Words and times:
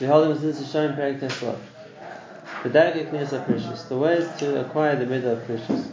we 0.00 0.06
hold 0.06 0.28
them 0.28 0.38
since 0.38 0.58
the 0.58 0.66
Shem 0.66 0.96
Perik 0.96 1.20
Tesla. 1.20 1.56
The 2.64 2.70
Dargik 2.70 3.12
are 3.12 3.44
perishus. 3.44 3.88
The 3.88 3.96
ways 3.96 4.28
to 4.38 4.60
acquire 4.60 4.96
the 4.96 5.06
middle 5.06 5.32
of 5.32 5.38
perishus. 5.46 5.90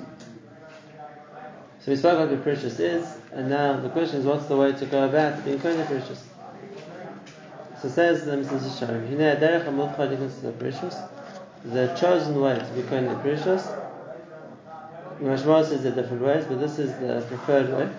So 1.79 1.91
we 1.91 1.95
spoke 1.95 2.19
about 2.19 2.29
what 2.29 2.45
perishus 2.45 2.79
is, 2.79 3.17
and 3.31 3.49
now 3.49 3.79
the 3.79 3.89
question 3.89 4.19
is 4.19 4.25
what's 4.25 4.45
the 4.45 4.55
way 4.55 4.71
to 4.71 4.85
go 4.85 5.03
about 5.05 5.43
being 5.43 5.59
kind 5.59 5.79
of 5.79 5.87
perishus? 5.87 6.21
So 7.81 7.89
says 7.89 8.25
the 8.25 8.31
Mrs. 8.31 8.79
Shem, 8.79 9.17
the 9.17 10.51
perishus, 10.53 11.09
the 11.65 11.87
chosen 11.99 12.39
way 12.39 12.57
to 12.57 12.65
be 12.75 12.83
kind 12.83 13.07
of 13.07 13.17
perishus. 13.19 13.77
Mashma 15.21 15.67
says 15.67 15.83
there 15.83 15.91
different 15.91 16.23
ways, 16.23 16.45
but 16.45 16.59
this 16.59 16.79
is 16.79 16.91
the 16.93 17.23
preferred 17.27 17.69
way. 17.71 17.89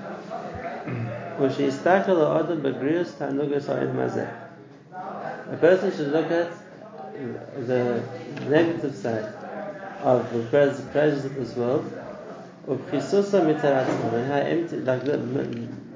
Mm. 0.86 1.38
Which 1.38 1.60
is 1.60 1.80
tackle 1.80 2.20
adam 2.36 2.62
bagrius 2.62 3.12
tanugas 3.12 3.66
mazeh. 3.94 4.41
A 5.50 5.56
person 5.56 5.90
should 5.90 6.12
look 6.12 6.30
at 6.30 6.52
the 7.66 8.02
negative 8.48 8.94
side 8.94 9.24
of 10.02 10.32
the 10.32 10.42
pleasures 10.92 11.24
of 11.24 11.34
this 11.34 11.56
world, 11.56 11.84
and 12.68 12.80
how 14.26 14.36
empty, 14.36 14.76
like 14.78 15.02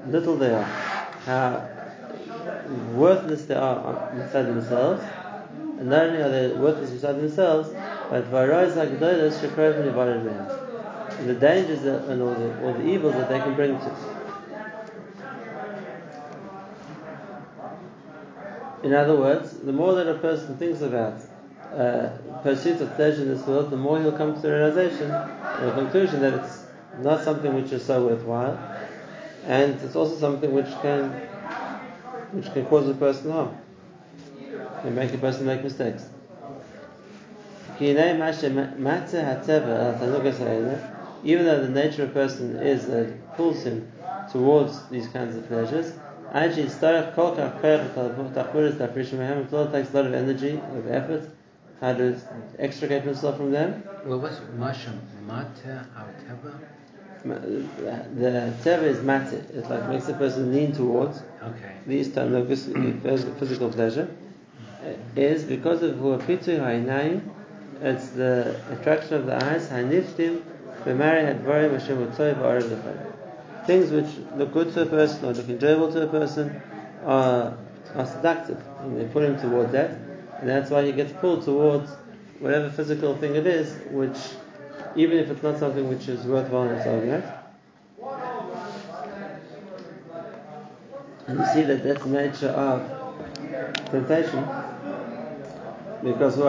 little 0.07 0.35
they 0.37 0.53
are, 0.53 0.63
how 1.25 1.67
worthless 2.93 3.45
they 3.45 3.55
are 3.55 4.11
inside 4.13 4.43
themselves, 4.43 5.03
and 5.79 5.89
not 5.89 6.07
only 6.07 6.21
are 6.21 6.29
they 6.29 6.49
worthless 6.55 6.91
inside 6.91 7.13
themselves, 7.13 7.69
but 8.09 8.31
the 11.25 11.33
dangers 11.33 11.83
and 11.83 12.21
all 12.21 12.35
the, 12.35 12.63
all 12.63 12.73
the 12.73 12.85
evils 12.85 13.13
that 13.13 13.29
they 13.29 13.39
can 13.39 13.55
bring 13.55 13.77
to. 13.79 13.96
In 18.87 18.93
other 18.93 19.17
words, 19.17 19.51
the 19.57 19.73
more 19.73 19.95
that 19.95 20.07
a 20.07 20.13
person 20.13 20.55
thinks 20.55 20.79
about 20.79 21.15
uh, 21.75 22.07
pursuit 22.41 22.79
of 22.79 22.95
pleasure 22.95 23.23
in 23.23 23.27
this 23.27 23.45
world, 23.45 23.69
the 23.69 23.75
more 23.75 23.99
he'll 23.99 24.13
come 24.13 24.33
to 24.33 24.39
the 24.39 24.49
realization 24.49 25.11
or 25.11 25.65
the 25.65 25.73
conclusion 25.73 26.21
that 26.21 26.33
it's 26.35 26.63
not 26.99 27.21
something 27.21 27.53
which 27.53 27.73
is 27.73 27.83
so 27.83 28.07
worthwhile, 28.07 28.57
and 29.45 29.73
it's 29.81 29.97
also 29.97 30.15
something 30.15 30.53
which 30.53 30.69
can 30.81 31.09
which 32.31 32.49
can 32.53 32.65
cause 32.67 32.87
a 32.87 32.93
person 32.93 33.29
harm, 33.29 33.57
can 34.81 34.95
make 34.95 35.13
a 35.13 35.17
person 35.17 35.45
make 35.45 35.61
mistakes. 35.65 36.07
Even 37.81 37.97
though 41.45 41.61
the 41.61 41.69
nature 41.69 42.03
of 42.03 42.09
a 42.11 42.13
person 42.13 42.55
is 42.55 42.87
that 42.87 43.07
it 43.07 43.35
pulls 43.35 43.63
him 43.63 43.91
towards 44.31 44.87
these 44.87 45.09
kinds 45.09 45.35
of 45.35 45.45
pleasures, 45.49 45.91
Actually, 46.33 46.63
it 46.63 46.69
takes 46.69 46.81
a 46.83 47.15
lot 49.93 50.05
of 50.05 50.13
energy, 50.13 50.61
of 50.75 50.87
effort, 50.91 51.29
how 51.79 51.93
to 51.93 52.19
extricate 52.59 53.03
himself 53.03 53.37
from 53.37 53.51
them. 53.51 53.83
Well, 54.05 54.19
what's 54.19 54.39
masham? 54.57 54.99
Mater 55.25 55.85
The 57.23 58.53
teva 58.63 58.83
is 58.83 59.01
matter. 59.01 59.37
It 59.53 59.69
like 59.69 59.89
makes 59.89 60.07
a 60.09 60.13
person 60.13 60.53
lean 60.53 60.71
towards. 60.73 61.21
Okay. 61.43 61.73
These 61.85 62.09
tanugas, 62.09 62.67
physical 63.39 63.69
pleasure, 63.69 64.07
is 65.15 65.43
because 65.43 65.81
of 65.83 65.95
huapitu 65.95 66.59
ha'inayim. 66.59 67.21
It's 67.81 68.09
the 68.09 68.59
attraction 68.71 69.15
of 69.15 69.25
the 69.25 69.35
eyes. 69.35 69.69
Haniftim 69.69 70.41
b'mari 70.83 71.23
hadvarim 71.25 71.71
Hashem 71.79 71.97
u'toi 72.07 72.35
ba'arav 72.35 72.69
things 73.67 73.91
which 73.91 74.07
look 74.37 74.53
good 74.53 74.73
to 74.73 74.83
a 74.83 74.85
person 74.85 75.25
or 75.25 75.33
look 75.33 75.49
enjoyable 75.49 75.91
to 75.91 76.03
a 76.03 76.07
person 76.07 76.61
are, 77.03 77.57
are 77.93 78.05
seductive 78.05 78.63
and 78.79 78.97
they 78.99 79.05
pull 79.05 79.21
him 79.21 79.39
towards 79.39 79.71
that. 79.73 79.91
And 80.39 80.49
that's 80.49 80.71
why 80.71 80.85
he 80.85 80.93
gets 80.93 81.11
pulled 81.13 81.43
towards 81.43 81.91
whatever 82.39 82.69
physical 82.69 83.17
thing 83.17 83.35
it 83.35 83.45
is, 83.45 83.75
which, 83.91 84.17
even 84.95 85.17
if 85.17 85.29
it's 85.29 85.43
not 85.43 85.59
something 85.59 85.89
which 85.89 86.07
is 86.07 86.25
worthwhile 86.25 86.69
in 86.69 86.75
its 86.75 86.87
own 86.87 87.09
right. 87.09 87.25
And 91.27 91.39
you 91.39 91.45
see 91.53 91.63
that 91.63 91.83
that's 91.83 92.03
the 92.03 92.09
nature 92.09 92.49
of 92.49 92.81
temptation. 93.91 94.47
Because 96.03 96.37
the 96.37 96.43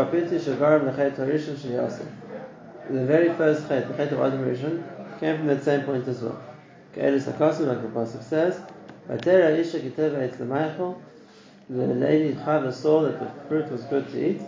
very 3.05 3.33
first 3.34 3.69
chet, 3.69 3.89
the 3.89 3.95
chet 3.95 4.12
of 4.12 4.21
Adam 4.21 4.45
Rishon, 4.45 4.84
came 5.19 5.39
from 5.39 5.47
that 5.49 5.65
same 5.65 5.83
point 5.83 6.07
as 6.07 6.21
well. 6.21 6.41
Ke'elis 6.98 7.32
HaKosim, 7.32 7.69
like 7.69 7.81
the 7.81 7.88
Pasuk 7.88 8.25
says, 8.25 8.60
Vatera 9.09 9.56
Isha 9.56 9.78
Kiteva 9.78 10.19
Etz 10.28 10.41
L'maychel, 10.41 11.00
the 11.70 11.86
lady 11.86 12.34
Chava 12.34 12.72
saw 12.72 13.03
that 13.03 13.20
the 13.20 13.31
fruit 13.48 13.70
was 13.70 13.84
good 13.84 14.10
to 14.10 14.31
eat. 14.31 14.41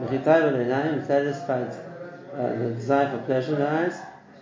Mechitai 0.00 0.24
V'neinayim 0.24 1.06
satisfied 1.06 1.70
uh, 2.34 2.48
the 2.58 2.74
desire 2.74 3.16
for 3.16 3.24
pleasure 3.26 3.52
in 3.52 3.60
the 3.60 3.70
eyes. 3.70 3.94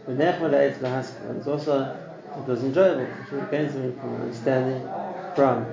V'nechma 0.09 0.49
Le'etz 0.51 0.81
L'haskel, 0.81 1.29
and 1.29 1.37
it's 1.37 1.47
also, 1.47 1.95
it 2.39 2.49
was 2.49 2.65
enjoyable. 2.65 3.07
She 3.25 3.37
something 3.37 3.99
from 4.01 4.23
understanding 4.23 4.89
from 5.37 5.67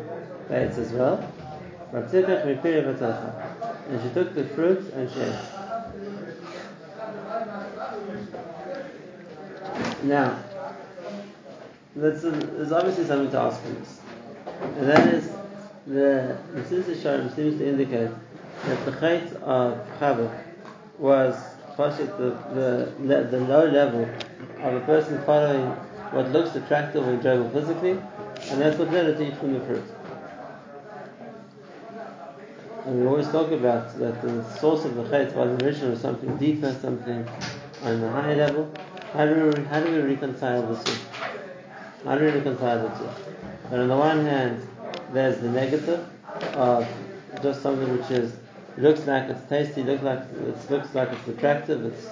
the 0.49 0.55
as 0.55 0.91
well. 0.91 1.31
V'tzikach 1.93 2.45
Mipiri 2.45 3.41
and 3.89 4.01
she 4.01 4.13
took 4.13 4.35
the 4.35 4.43
fruit 4.43 4.93
and 4.93 5.09
she 5.09 5.21
ate. 5.21 5.39
Now, 10.03 10.37
that's 11.95 12.23
a, 12.23 12.31
there's 12.31 12.71
obviously 12.71 13.05
something 13.05 13.31
to 13.31 13.39
ask 13.39 13.61
from 13.61 13.75
this. 13.75 13.99
And 14.77 14.89
that 14.89 15.13
is, 15.13 15.29
the 15.87 16.37
Mesilas 16.53 16.83
Yesharim 16.83 17.35
seems 17.35 17.57
to 17.57 17.67
indicate 17.67 18.11
that 18.65 18.85
the 18.85 18.91
chait 18.93 19.33
of 19.41 19.77
Chava 19.99 20.43
was 20.97 21.35
at 21.79 22.17
the, 22.19 22.93
the, 22.99 23.27
the 23.31 23.39
low 23.39 23.65
level 23.65 24.07
of 24.59 24.73
a 24.75 24.79
person 24.81 25.19
following 25.25 25.65
what 26.11 26.29
looks 26.31 26.55
attractive 26.55 27.07
or 27.07 27.13
enjoyable 27.13 27.49
physically, 27.49 27.91
and 27.91 28.61
that's 28.61 28.77
what 28.77 28.91
led 28.91 29.19
eat 29.19 29.35
from 29.37 29.53
the 29.53 29.59
fruit. 29.61 29.83
And 32.85 33.01
we 33.01 33.07
always 33.07 33.27
talk 33.29 33.51
about 33.51 33.97
that 33.99 34.21
the 34.21 34.43
source 34.57 34.85
of 34.85 34.95
the 34.95 35.03
chait 35.03 35.33
was 35.33 35.61
originally 35.63 35.97
something 35.97 36.37
deeper, 36.37 36.71
something 36.81 37.27
on 37.83 38.03
a 38.03 38.11
higher 38.11 38.35
level. 38.35 38.71
How 39.13 39.25
do 39.25 39.49
we, 39.49 39.63
how 39.65 39.79
do 39.81 39.91
we 39.91 40.01
reconcile 40.01 40.67
this? 40.73 40.83
Two? 40.83 41.10
How 42.03 42.17
do 42.17 42.25
we 42.25 42.31
reconcile 42.31 42.87
the 42.87 42.95
two? 42.97 43.09
But 43.69 43.79
on 43.79 43.87
the 43.87 43.97
one 43.97 44.25
hand, 44.25 44.67
there's 45.13 45.39
the 45.39 45.49
negative 45.49 46.07
of 46.53 46.87
just 47.43 47.61
something 47.61 47.97
which 47.97 48.09
is 48.11 48.35
looks 48.77 49.05
like 49.05 49.29
it's 49.29 49.47
tasty, 49.49 49.83
looks 49.83 50.03
like 50.03 50.19
it 50.19 50.71
looks 50.71 50.95
like 50.95 51.09
it's 51.11 51.27
attractive, 51.27 51.85
it's 51.85 52.07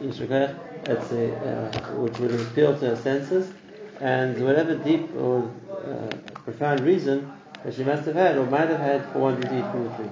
it's 0.00 1.10
a, 1.10 1.34
uh, 1.34 1.78
which 1.96 2.18
would 2.18 2.32
appeal 2.32 2.78
to 2.78 2.86
her 2.86 2.96
senses, 2.96 3.52
and 4.00 4.42
whatever 4.44 4.76
deep 4.76 5.12
or 5.16 5.50
uh, 5.86 6.16
profound 6.44 6.80
reason 6.80 7.32
that 7.64 7.74
she 7.74 7.82
must 7.82 8.04
have 8.04 8.14
had 8.14 8.36
or 8.36 8.46
might 8.46 8.68
have 8.68 8.80
had 8.80 9.04
for 9.12 9.20
wanting 9.20 9.42
to 9.42 9.58
eat 9.58 9.70
from 9.70 9.84
the 9.84 9.90
tree. 9.96 10.10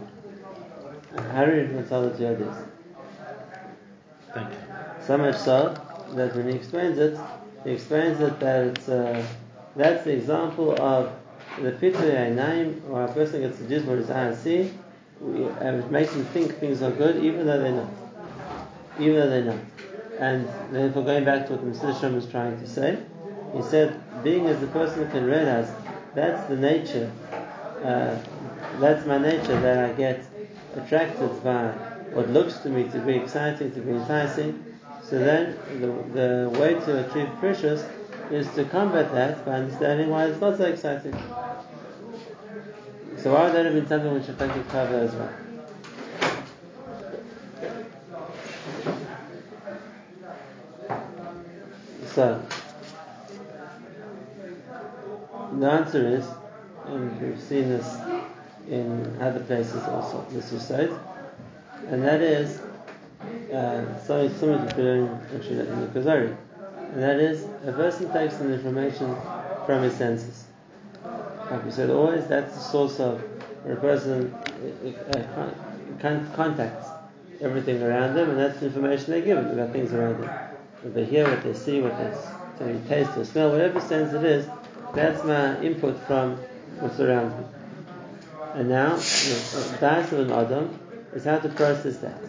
How 1.32 1.44
do 1.44 1.52
reconcile 1.52 2.08
the 2.08 2.18
two 2.18 2.26
ideas? 2.26 2.56
Thank 4.32 4.50
you. 4.50 4.58
So 5.06 5.18
much 5.18 5.36
so 5.36 5.80
that 6.14 6.34
when 6.34 6.48
he 6.48 6.56
explains 6.56 6.98
it, 6.98 7.16
he 7.64 7.72
explains 7.72 8.20
it 8.20 8.38
that 8.40 8.66
it's, 8.66 8.88
uh, 8.88 9.26
that's 9.74 10.04
the 10.04 10.12
example 10.12 10.80
of 10.80 11.12
the 11.60 11.72
pitui 11.72 12.14
einayim, 12.14 12.88
or 12.90 13.04
a 13.04 13.12
person 13.12 13.40
gets 13.40 13.58
seduced 13.58 13.86
by 13.86 13.92
his 13.92 14.10
eyes 14.10 14.40
see, 14.40 14.72
and 15.20 15.82
it 15.82 15.90
makes 15.90 16.12
him 16.12 16.24
think 16.26 16.58
things 16.58 16.82
are 16.82 16.90
good, 16.90 17.24
even 17.24 17.46
though 17.46 17.58
they're 17.58 17.72
not. 17.72 17.90
Even 18.98 19.14
though 19.14 19.30
they're 19.30 19.44
not. 19.44 19.58
And 20.18 20.48
therefore, 20.70 21.04
going 21.04 21.24
back 21.24 21.46
to 21.48 21.54
what 21.54 21.64
Mr. 21.64 21.98
Shem 22.00 22.14
was 22.14 22.26
trying 22.26 22.58
to 22.60 22.66
say, 22.66 22.98
he 23.54 23.62
said, 23.62 24.00
being 24.22 24.46
as 24.46 24.60
the 24.60 24.66
person 24.68 25.10
can 25.10 25.24
realize 25.24 25.70
that's 26.14 26.46
the 26.48 26.56
nature, 26.56 27.10
uh, 27.82 28.18
that's 28.78 29.06
my 29.06 29.18
nature 29.18 29.60
that 29.60 29.90
I 29.90 29.92
get 29.92 30.24
attracted 30.76 31.42
by 31.42 31.68
what 32.12 32.30
looks 32.30 32.58
to 32.58 32.68
me 32.68 32.84
to 32.90 32.98
be 33.00 33.14
exciting, 33.14 33.72
to 33.72 33.80
be 33.80 33.92
enticing, 33.92 34.73
so 35.08 35.18
then 35.18 35.56
the, 35.80 35.86
the 36.18 36.58
way 36.58 36.74
to 36.74 37.06
achieve 37.06 37.28
perishus 37.40 37.86
is 38.30 38.48
to 38.54 38.64
combat 38.64 39.12
that 39.12 39.44
by 39.44 39.52
understanding 39.52 40.08
why 40.08 40.26
it's 40.26 40.40
not 40.40 40.56
so 40.56 40.64
exciting. 40.64 41.12
So 43.18 43.32
why 43.32 43.44
would 43.44 43.54
that 43.54 43.64
have 43.66 43.74
been 43.74 43.86
something 43.86 44.14
which 44.14 44.28
affected 44.28 44.66
Chava 44.68 45.04
as 45.04 45.14
well? 45.14 45.32
So 52.06 52.46
the 55.58 55.70
answer 55.70 56.08
is, 56.08 56.26
and 56.86 57.20
we've 57.20 57.40
seen 57.40 57.68
this 57.68 57.96
in 58.70 59.20
other 59.20 59.40
places 59.40 59.82
also, 59.82 60.24
this 60.30 60.52
is 60.52 60.66
said, 60.66 60.92
and 61.88 62.02
that 62.02 62.22
is 62.22 62.60
uh, 63.52 64.00
similar 64.06 64.66
to 64.68 64.74
doing 64.76 65.20
actually 65.34 65.60
in 65.60 65.80
the 65.80 65.86
Kuzari. 65.88 66.36
And 66.92 67.02
that 67.02 67.18
is, 67.18 67.44
a 67.66 67.72
person 67.72 68.12
takes 68.12 68.36
some 68.36 68.52
information 68.52 69.16
from 69.66 69.82
his 69.82 69.94
senses. 69.94 70.44
Like 71.50 71.64
we 71.64 71.70
said, 71.70 71.90
always 71.90 72.26
that's 72.26 72.54
the 72.54 72.60
source 72.60 73.00
of 73.00 73.20
where 73.64 73.74
a 73.74 73.80
person 73.80 74.32
uh, 74.32 75.18
uh, 75.18 75.50
con- 76.00 76.30
contacts 76.34 76.88
everything 77.40 77.82
around 77.82 78.14
them, 78.14 78.30
and 78.30 78.38
that's 78.38 78.60
the 78.60 78.66
information 78.66 79.10
they're 79.10 79.20
given 79.22 79.46
about 79.50 79.72
things 79.72 79.92
around 79.92 80.20
them. 80.20 80.30
What 80.82 80.94
they 80.94 81.04
hear, 81.04 81.28
what 81.28 81.42
they 81.42 81.54
see, 81.54 81.80
what 81.80 81.96
they 82.58 82.78
taste 82.88 83.16
or 83.16 83.24
smell, 83.24 83.50
whatever 83.50 83.80
sense 83.80 84.12
it 84.14 84.24
is, 84.24 84.46
that's 84.94 85.24
my 85.24 85.60
input 85.60 85.98
from 86.06 86.36
what's 86.80 87.00
around 87.00 87.38
me. 87.38 87.46
And 88.54 88.68
now, 88.68 88.96
the 88.96 89.76
diet 89.80 90.12
of 90.12 90.20
an 90.20 90.32
Adam 90.32 90.78
is 91.12 91.24
how 91.24 91.38
to 91.38 91.48
process 91.48 91.98
that. 91.98 92.20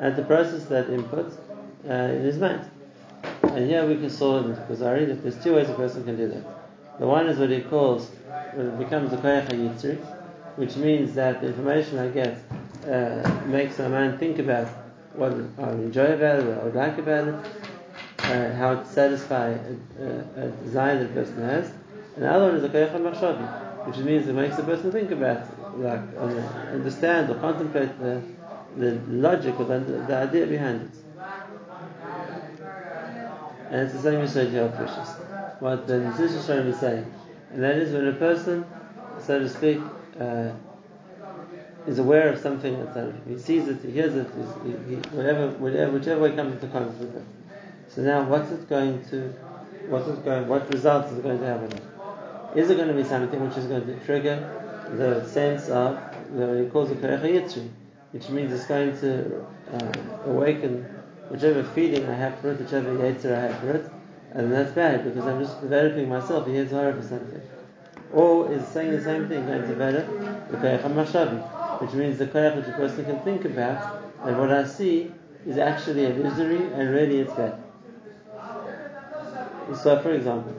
And 0.00 0.16
to 0.16 0.22
process 0.22 0.64
that 0.64 0.90
input 0.90 1.32
uh, 1.88 1.92
in 1.92 2.22
his 2.22 2.38
mind. 2.38 2.68
And 3.42 3.68
here 3.68 3.86
we 3.86 3.96
can 3.96 4.10
solve 4.10 4.50
it 4.50 4.54
because 4.54 4.80
I 4.80 4.94
read 4.94 5.08
that 5.10 5.22
there's 5.22 5.42
two 5.44 5.54
ways 5.54 5.68
a 5.68 5.74
person 5.74 6.04
can 6.04 6.16
do 6.16 6.28
that. 6.28 6.44
The 6.98 7.06
one 7.06 7.26
is 7.26 7.38
what 7.38 7.50
he 7.50 7.60
calls, 7.60 8.08
when 8.54 8.66
it 8.66 8.78
becomes 8.78 9.10
the 9.10 9.18
koyach 9.18 9.48
yitzri, 9.48 9.96
which 10.56 10.76
means 10.76 11.14
that 11.14 11.40
the 11.40 11.48
information 11.48 11.98
I 11.98 12.08
get 12.08 12.38
uh, 12.86 13.44
makes 13.46 13.78
my 13.78 13.88
mind 13.88 14.18
think 14.18 14.38
about 14.38 14.68
what 15.14 15.32
I 15.58 15.70
enjoy 15.72 16.12
about 16.12 16.40
it, 16.40 16.46
what 16.46 16.58
I 16.58 16.64
would 16.64 16.74
like 16.74 16.98
about 16.98 17.28
it, 17.28 17.34
uh, 18.20 18.54
how 18.54 18.74
to 18.76 18.86
satisfy 18.86 19.48
a, 19.48 20.04
a, 20.36 20.50
desire 20.64 20.98
that 20.98 21.10
a 21.10 21.14
person 21.14 21.42
has. 21.42 21.70
And 22.14 22.24
the 22.24 22.30
other 22.30 22.46
one 22.46 22.56
is 22.56 22.62
the 22.62 22.68
koyach 22.68 22.92
machshavi, 22.92 23.86
which 23.86 23.96
means 23.98 24.28
it 24.28 24.34
makes 24.34 24.56
the 24.56 24.62
person 24.62 24.92
think 24.92 25.10
about, 25.10 25.46
like, 25.78 26.00
understand 26.72 27.30
or 27.30 27.34
contemplate 27.36 27.98
the, 27.98 28.22
the 28.76 29.00
logic 29.08 29.58
or 29.58 29.64
the, 29.64 29.78
the 29.78 30.16
idea 30.16 30.46
behind 30.46 30.82
it. 30.82 30.90
And 33.70 33.82
it's 33.82 33.92
the 33.92 34.02
same 34.02 34.20
as 34.20 34.34
Shadi 34.34 34.52
Perishus. 34.76 35.60
What 35.60 35.86
the 35.86 35.94
Nizisha 35.94 36.44
Shalom 36.44 36.66
is 36.68 36.80
saying. 36.80 37.12
And 37.52 37.62
that 37.62 37.76
is 37.76 37.92
when 37.92 38.06
a 38.08 38.12
person, 38.12 38.64
so 39.20 39.38
to 39.38 39.48
speak, 39.48 39.80
uh, 40.18 40.52
is 41.86 41.98
aware 41.98 42.28
of 42.28 42.40
something 42.40 42.76
outside 42.80 43.08
of 43.08 43.14
him. 43.14 43.22
He 43.28 43.38
sees 43.38 43.68
it, 43.68 43.82
he 43.82 43.90
hears 43.90 44.14
it, 44.14 44.26
he, 44.64 44.70
he, 44.70 44.96
whatever, 45.16 45.50
whatever, 45.52 45.92
whichever 45.92 46.20
way 46.20 46.36
comes 46.36 46.54
into 46.54 46.66
contact 46.68 46.98
with 46.98 47.16
it. 47.16 47.24
So 47.88 48.02
now, 48.02 48.24
what's 48.24 48.50
it 48.50 48.68
going 48.68 49.04
to, 49.10 49.32
what's 49.88 50.08
it 50.08 50.24
going, 50.24 50.46
what 50.46 50.72
results 50.72 51.10
is 51.12 51.18
it 51.18 51.22
going 51.22 51.38
to 51.38 51.46
have 51.46 51.62
on 51.62 51.70
him? 51.70 51.82
Is 52.56 52.70
it 52.70 52.76
going 52.76 52.88
to 52.88 52.94
be 52.94 53.04
something 53.04 53.40
which 53.46 53.56
is 53.56 53.66
going 53.66 53.86
to 53.86 53.98
trigger 54.04 54.38
the 54.96 55.26
sense 55.28 55.68
of 55.68 55.98
the 56.32 56.64
he 56.64 56.70
calls 56.70 56.90
it 56.90 57.00
Yitzri, 57.00 57.68
which 58.12 58.28
means 58.28 58.52
it's 58.52 58.66
going 58.66 58.98
to 59.00 59.44
uh, 59.72 59.92
awaken 60.26 60.84
whichever 61.28 61.62
feeling 61.62 62.08
I 62.08 62.14
have 62.14 62.38
for 62.40 62.52
it, 62.52 62.60
whichever 62.60 62.96
Yetzer 62.96 63.36
I 63.36 63.40
have 63.52 63.60
for 63.60 63.70
it, 63.70 63.90
and 64.32 64.52
that's 64.52 64.72
bad 64.72 65.04
because 65.04 65.26
I'm 65.26 65.40
just 65.40 65.60
developing 65.60 66.08
myself 66.08 66.46
a 66.46 66.50
Yetzer 66.50 67.00
for 67.00 67.06
something. 67.06 67.40
Or 68.12 68.52
is 68.52 68.66
saying 68.66 68.90
the 68.90 69.02
same 69.02 69.28
thing 69.28 69.46
going 69.46 69.62
to 69.62 69.68
develop 69.68 70.06
the 70.50 70.56
Koyach 70.56 70.82
HaMashavi, 70.82 71.80
which 71.80 71.92
means 71.92 72.18
the 72.18 72.26
Koyach 72.26 72.56
which 72.56 72.66
a 72.66 72.72
person 72.72 73.04
can 73.04 73.20
think 73.20 73.44
about, 73.44 74.02
and 74.24 74.38
what 74.38 74.50
I 74.50 74.64
see 74.64 75.12
is 75.46 75.58
actually 75.58 76.06
illusory 76.06 76.72
and 76.72 76.90
really 76.90 77.20
it's 77.20 77.32
bad. 77.34 77.62
So, 79.82 80.02
for 80.02 80.12
example, 80.12 80.52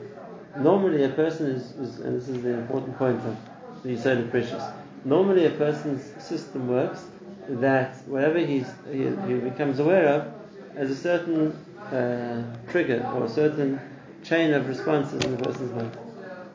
normally 0.56 1.04
a 1.04 1.10
person 1.10 1.50
is, 1.50 1.72
is 1.72 2.00
and 2.00 2.18
this 2.18 2.28
is 2.28 2.42
the 2.42 2.54
important 2.54 2.96
point 2.96 3.18
of 3.18 3.36
the 3.82 3.90
Yisod 3.90 4.30
Perishus, 4.30 4.74
normally 5.04 5.44
a 5.44 5.50
person's 5.50 6.02
system 6.22 6.68
works 6.68 7.04
that 7.48 7.96
whatever 8.06 8.38
he's, 8.38 8.66
he, 8.90 9.04
he 9.26 9.34
becomes 9.34 9.78
aware 9.78 10.08
of 10.08 10.32
as 10.76 10.90
a 10.90 10.96
certain 10.96 11.52
uh, 11.92 12.42
trigger 12.70 13.08
or 13.14 13.24
a 13.24 13.28
certain 13.28 13.80
chain 14.24 14.52
of 14.54 14.68
responses 14.68 15.22
in 15.24 15.36
the 15.36 15.42
person's 15.42 15.72
mind. 15.72 15.96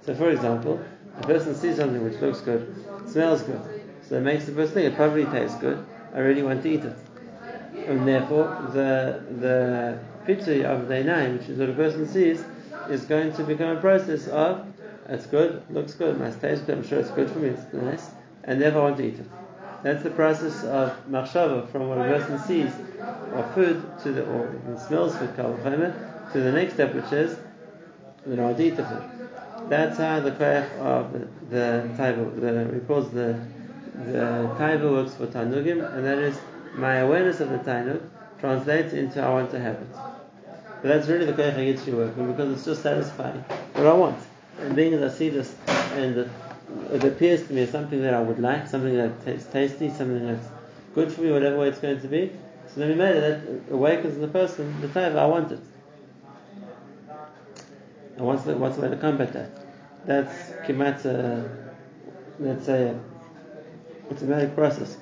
So, 0.06 0.16
for 0.16 0.30
example, 0.30 0.84
a 1.20 1.24
person 1.24 1.54
sees 1.54 1.78
something 1.78 2.04
which 2.04 2.20
looks 2.22 2.40
good, 2.42 2.74
smells 3.08 3.42
good, 3.44 3.62
so 4.08 4.16
it 4.16 4.22
makes 4.22 4.46
the 4.46 4.54
person 4.54 4.76
think 4.76 4.94
it 4.94 4.96
probably 4.96 5.26
tastes 5.26 5.58
good. 5.58 5.86
I 6.14 6.20
really 6.20 6.44
want 6.44 6.64
to 6.64 6.70
eat 6.70 6.84
it, 6.84 6.96
and 7.88 8.08
therefore 8.08 8.46
the 8.74 9.22
the 9.40 10.00
picture 10.26 10.66
of 10.66 10.88
the 10.88 11.04
name, 11.04 11.38
which 11.38 11.50
is 11.50 11.60
what 11.60 11.70
a 11.70 11.74
person 11.74 12.08
sees, 12.08 12.44
is 12.90 13.04
going 13.04 13.34
to 13.34 13.44
become 13.44 13.78
a 13.78 13.82
process 13.82 14.28
of 14.28 14.66
it's 15.10 15.26
good, 15.26 15.64
looks 15.70 15.94
good, 15.94 16.20
must 16.20 16.42
taste 16.42 16.66
good. 16.66 16.78
I'm 16.78 16.88
sure 16.88 17.00
it's 17.00 17.12
good 17.12 17.30
for 17.30 17.40
me, 17.40 17.50
it's 17.50 17.74
nice, 17.74 18.10
and 18.44 18.62
therefore 18.62 18.82
I 18.82 18.84
want 18.86 18.98
to 18.98 19.06
eat 19.06 19.20
it. 19.20 19.26
That's 19.84 20.04
the 20.04 20.10
process 20.10 20.64
of 20.64 20.94
machshava 21.10 21.70
from 21.70 21.90
what 21.90 22.00
a 22.00 22.04
person 22.04 22.40
sees 22.40 22.72
of 23.34 23.54
food 23.54 23.84
to 24.04 24.12
the 24.12 24.26
or 24.26 24.52
smells 24.88 25.16
food 25.18 25.36
to 25.36 26.40
the 26.40 26.52
next 26.52 26.74
step, 26.74 26.94
which 26.96 27.12
is 27.12 27.38
the 28.26 28.36
nardita 28.36 28.88
food. 28.90 29.70
That's 29.70 29.98
how 29.98 30.20
the 30.20 30.32
koyach 30.32 30.78
of 30.80 31.14
the, 31.14 31.28
the 31.50 31.90
taiva, 31.96 32.40
the 32.40 32.66
recalls 32.72 33.12
the 33.12 33.40
the 34.06 34.50
taiva 34.58 34.92
works 34.92 35.16
for 35.16 35.28
tanugim, 35.28 35.84
and 35.96 36.06
that 36.06 36.18
is 36.20 36.38
my 36.76 36.98
awareness 36.98 37.40
of 37.40 37.50
the 37.50 37.58
tainug 37.60 38.02
translates 38.40 38.94
into 38.94 39.22
I 39.22 39.30
want 39.30 39.52
to 39.52 39.60
have 39.60 39.76
it. 39.76 39.88
But 40.82 40.90
that's 40.90 41.08
really 41.08 41.26
the 41.26 41.34
koyach 41.34 41.56
yitzri 41.56 41.94
working 41.94 42.32
because 42.32 42.54
it's 42.54 42.66
just 42.66 42.82
satisfying 42.82 43.44
what 43.74 43.88
I 43.88 43.94
want. 43.94 44.20
And 44.60 44.76
being 44.76 44.94
as 44.94 45.14
I 45.14 45.16
see 45.16 45.30
this 45.30 45.56
and 45.94 46.16
the 46.16 46.30
it 46.92 47.04
appears 47.04 47.48
to 47.48 47.54
me 47.54 47.62
as 47.64 47.72
something 47.72 48.02
that 48.02 48.14
I 48.14 48.22
would 48.22 48.40
like, 48.40 48.68
something 48.68 48.96
that 48.96 49.24
tastes 49.26 49.52
tasty, 49.52 49.90
something 49.90 50.26
that's 50.26 50.48
good 50.94 51.12
for 51.12 51.22
me, 51.22 51.32
whatever 51.32 51.60
way 51.60 51.70
it's 51.70 51.80
going 51.80 52.02
to 52.02 52.08
be. 52.08 52.32
So 52.68 52.80
then 52.80 52.90
we 52.90 52.96
made 52.96 53.16
it 53.16 53.68
that 53.68 53.74
awakens 53.74 54.18
the 54.20 54.28
person 54.28 54.82
the 54.82 54.88
type 54.90 55.16
I 55.16 55.26
want 55.26 55.52
it. 55.52 55.60
And 58.18 58.26
what's 58.26 58.44
the, 58.44 58.56
what's 58.56 58.76
the 58.76 58.84
way 58.84 58.90
to 58.90 58.98
combat 58.98 59.34
that? 59.34 59.52
That's 60.06 60.52
kimat, 60.66 61.04
let's 62.40 62.66
say, 62.66 62.96
it's 64.10 64.22
a 64.22 64.26
medic 64.26 64.56
process. 64.56 64.98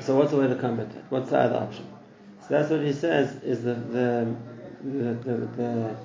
So 0.00 0.16
what's 0.16 0.30
the 0.30 0.38
way 0.38 0.46
to 0.46 0.54
combat 0.54 0.92
that? 0.92 1.04
What's 1.10 1.30
the 1.30 1.38
other 1.38 1.56
option? 1.56 1.86
So 2.42 2.46
that's 2.50 2.70
what 2.70 2.80
he 2.80 2.92
says 2.92 3.42
is 3.42 3.64
the 3.64 3.74
the 3.74 4.36
the, 4.84 5.14
the, 5.14 5.36
the 5.56 5.96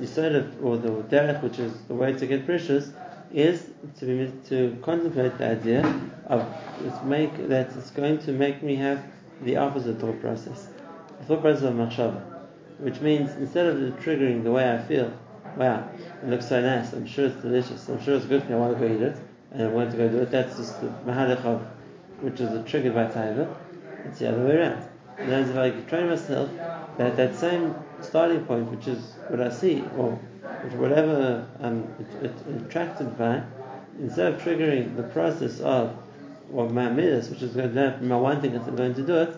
Yisod 0.00 0.62
or 0.62 0.76
the 0.76 0.88
derech, 0.88 1.42
which 1.42 1.58
is 1.58 1.72
the 1.88 1.94
way 1.94 2.12
to 2.12 2.26
get 2.26 2.46
perishus, 2.46 2.92
is 3.32 3.70
to 3.98 4.06
be, 4.06 4.32
to 4.48 4.76
contemplate 4.82 5.36
the 5.38 5.46
idea 5.46 5.82
of 6.26 6.46
make 7.04 7.48
that 7.48 7.70
it's 7.76 7.90
going 7.90 8.18
to 8.18 8.32
make 8.32 8.62
me 8.62 8.76
have 8.76 9.04
the 9.42 9.56
opposite 9.56 10.00
thought 10.00 10.20
process, 10.20 10.68
the 11.18 11.24
thought 11.24 11.40
process 11.42 11.64
of 11.64 11.74
machshava, 11.74 12.22
which 12.78 13.00
means 13.00 13.30
instead 13.36 13.66
of 13.66 13.76
triggering 13.98 14.44
the 14.44 14.52
way 14.52 14.72
I 14.72 14.78
feel, 14.82 15.12
wow, 15.56 15.88
it 16.22 16.28
looks 16.28 16.48
so 16.48 16.60
nice, 16.60 16.92
I'm 16.92 17.06
sure 17.06 17.26
it's 17.26 17.42
delicious, 17.42 17.88
I'm 17.88 18.02
sure 18.02 18.16
it's 18.16 18.26
good 18.26 18.42
for 18.42 18.50
me, 18.50 18.54
I 18.54 18.58
want 18.58 18.78
to 18.78 18.88
go 18.88 18.94
eat 18.94 19.02
it, 19.02 19.16
and 19.50 19.62
I 19.62 19.66
want 19.68 19.90
to 19.92 19.96
go 19.96 20.08
do 20.08 20.18
it. 20.18 20.30
That's 20.30 20.56
just 20.56 20.80
the 20.80 20.88
mahalach 21.06 21.44
of, 21.44 21.62
which 22.20 22.40
is 22.40 22.50
triggered 22.68 22.94
by 22.94 23.06
taiva. 23.06 23.54
It's 24.04 24.18
the 24.18 24.28
other 24.28 24.44
way 24.44 24.56
around. 24.56 24.93
And 25.18 25.58
I 25.58 25.70
train 25.82 26.08
myself 26.08 26.50
that 26.98 27.16
that 27.16 27.36
same 27.36 27.74
starting 28.00 28.44
point, 28.44 28.70
which 28.70 28.88
is 28.88 28.98
what 29.28 29.40
I 29.40 29.50
see, 29.50 29.82
or 29.96 30.12
whatever 30.76 31.46
I'm 31.60 31.88
attracted 32.66 33.16
by, 33.16 33.42
instead 33.98 34.34
of 34.34 34.40
triggering 34.40 34.96
the 34.96 35.04
process 35.04 35.60
of 35.60 35.96
of 36.52 36.72
my 36.72 36.88
midas, 36.90 37.30
which 37.30 37.42
is 37.42 37.54
going 37.54 37.74
to 37.74 37.98
my 38.02 38.16
wanting 38.16 38.52
that 38.52 38.62
I'm 38.62 38.76
going 38.76 38.94
to 38.94 39.02
do 39.02 39.16
it, 39.16 39.36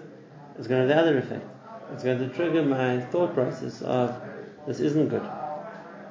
it's 0.59 0.67
going 0.67 0.87
to 0.87 0.95
have 0.95 1.05
the 1.05 1.11
other 1.11 1.19
effect. 1.19 1.47
It's 1.93 2.03
going 2.03 2.19
to 2.19 2.29
trigger 2.29 2.63
my 2.63 3.01
thought 3.01 3.35
process 3.35 3.81
of 3.83 4.21
this 4.67 4.81
isn't 4.81 5.09
good. 5.09 5.27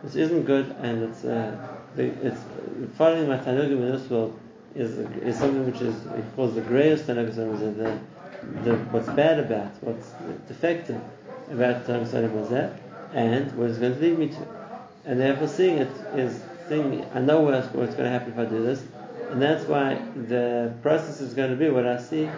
This 0.04 0.16
isn't 0.16 0.46
good, 0.46 0.74
and 0.82 1.04
it's 1.04 1.26
uh, 1.26 1.58
it's 1.98 2.42
following 2.98 3.28
my 3.28 3.38
tanugim 3.38 3.82
in 3.82 3.92
this 3.92 4.10
world 4.10 4.40
is 4.76 4.98
is 5.24 5.38
something 5.38 5.66
which 5.66 5.82
is 5.82 5.96
he 6.16 6.22
calls 6.36 6.56
the 6.56 6.62
greatest 6.62 7.08
tanugim, 7.08 7.78
the, 7.78 8.00
the 8.64 8.76
what's 8.92 9.10
bad 9.10 9.40
about, 9.40 9.72
what's 9.82 10.12
defective 10.48 11.02
about 11.52 11.86
Torah 11.86 12.00
Moseh, 12.00 12.78
and 13.14 13.52
what 13.58 13.70
it's 13.70 13.78
going 13.78 13.94
to 13.94 14.00
lead 14.00 14.18
me 14.18 14.30
to. 14.30 14.48
And 15.06 15.20
therefore, 15.20 15.48
seeing 15.48 15.78
it 15.78 15.92
is 16.16 16.42
seeing, 16.68 17.06
I 17.14 17.20
know 17.20 17.42
what's, 17.42 17.68
what's 17.74 17.94
going 17.94 18.06
to 18.06 18.10
happen 18.10 18.34
if 18.34 18.40
I 18.40 18.46
do 18.46 18.64
this, 18.64 18.84
and 19.30 19.42
that's 19.42 19.66
why 19.66 19.96
the 20.16 20.74
process 20.82 21.22
is 21.22 21.34
going 21.34 21.52
to 21.52 21.56
be 21.56 21.70
what 21.70 21.86
I 21.86 22.02
see 22.02 22.30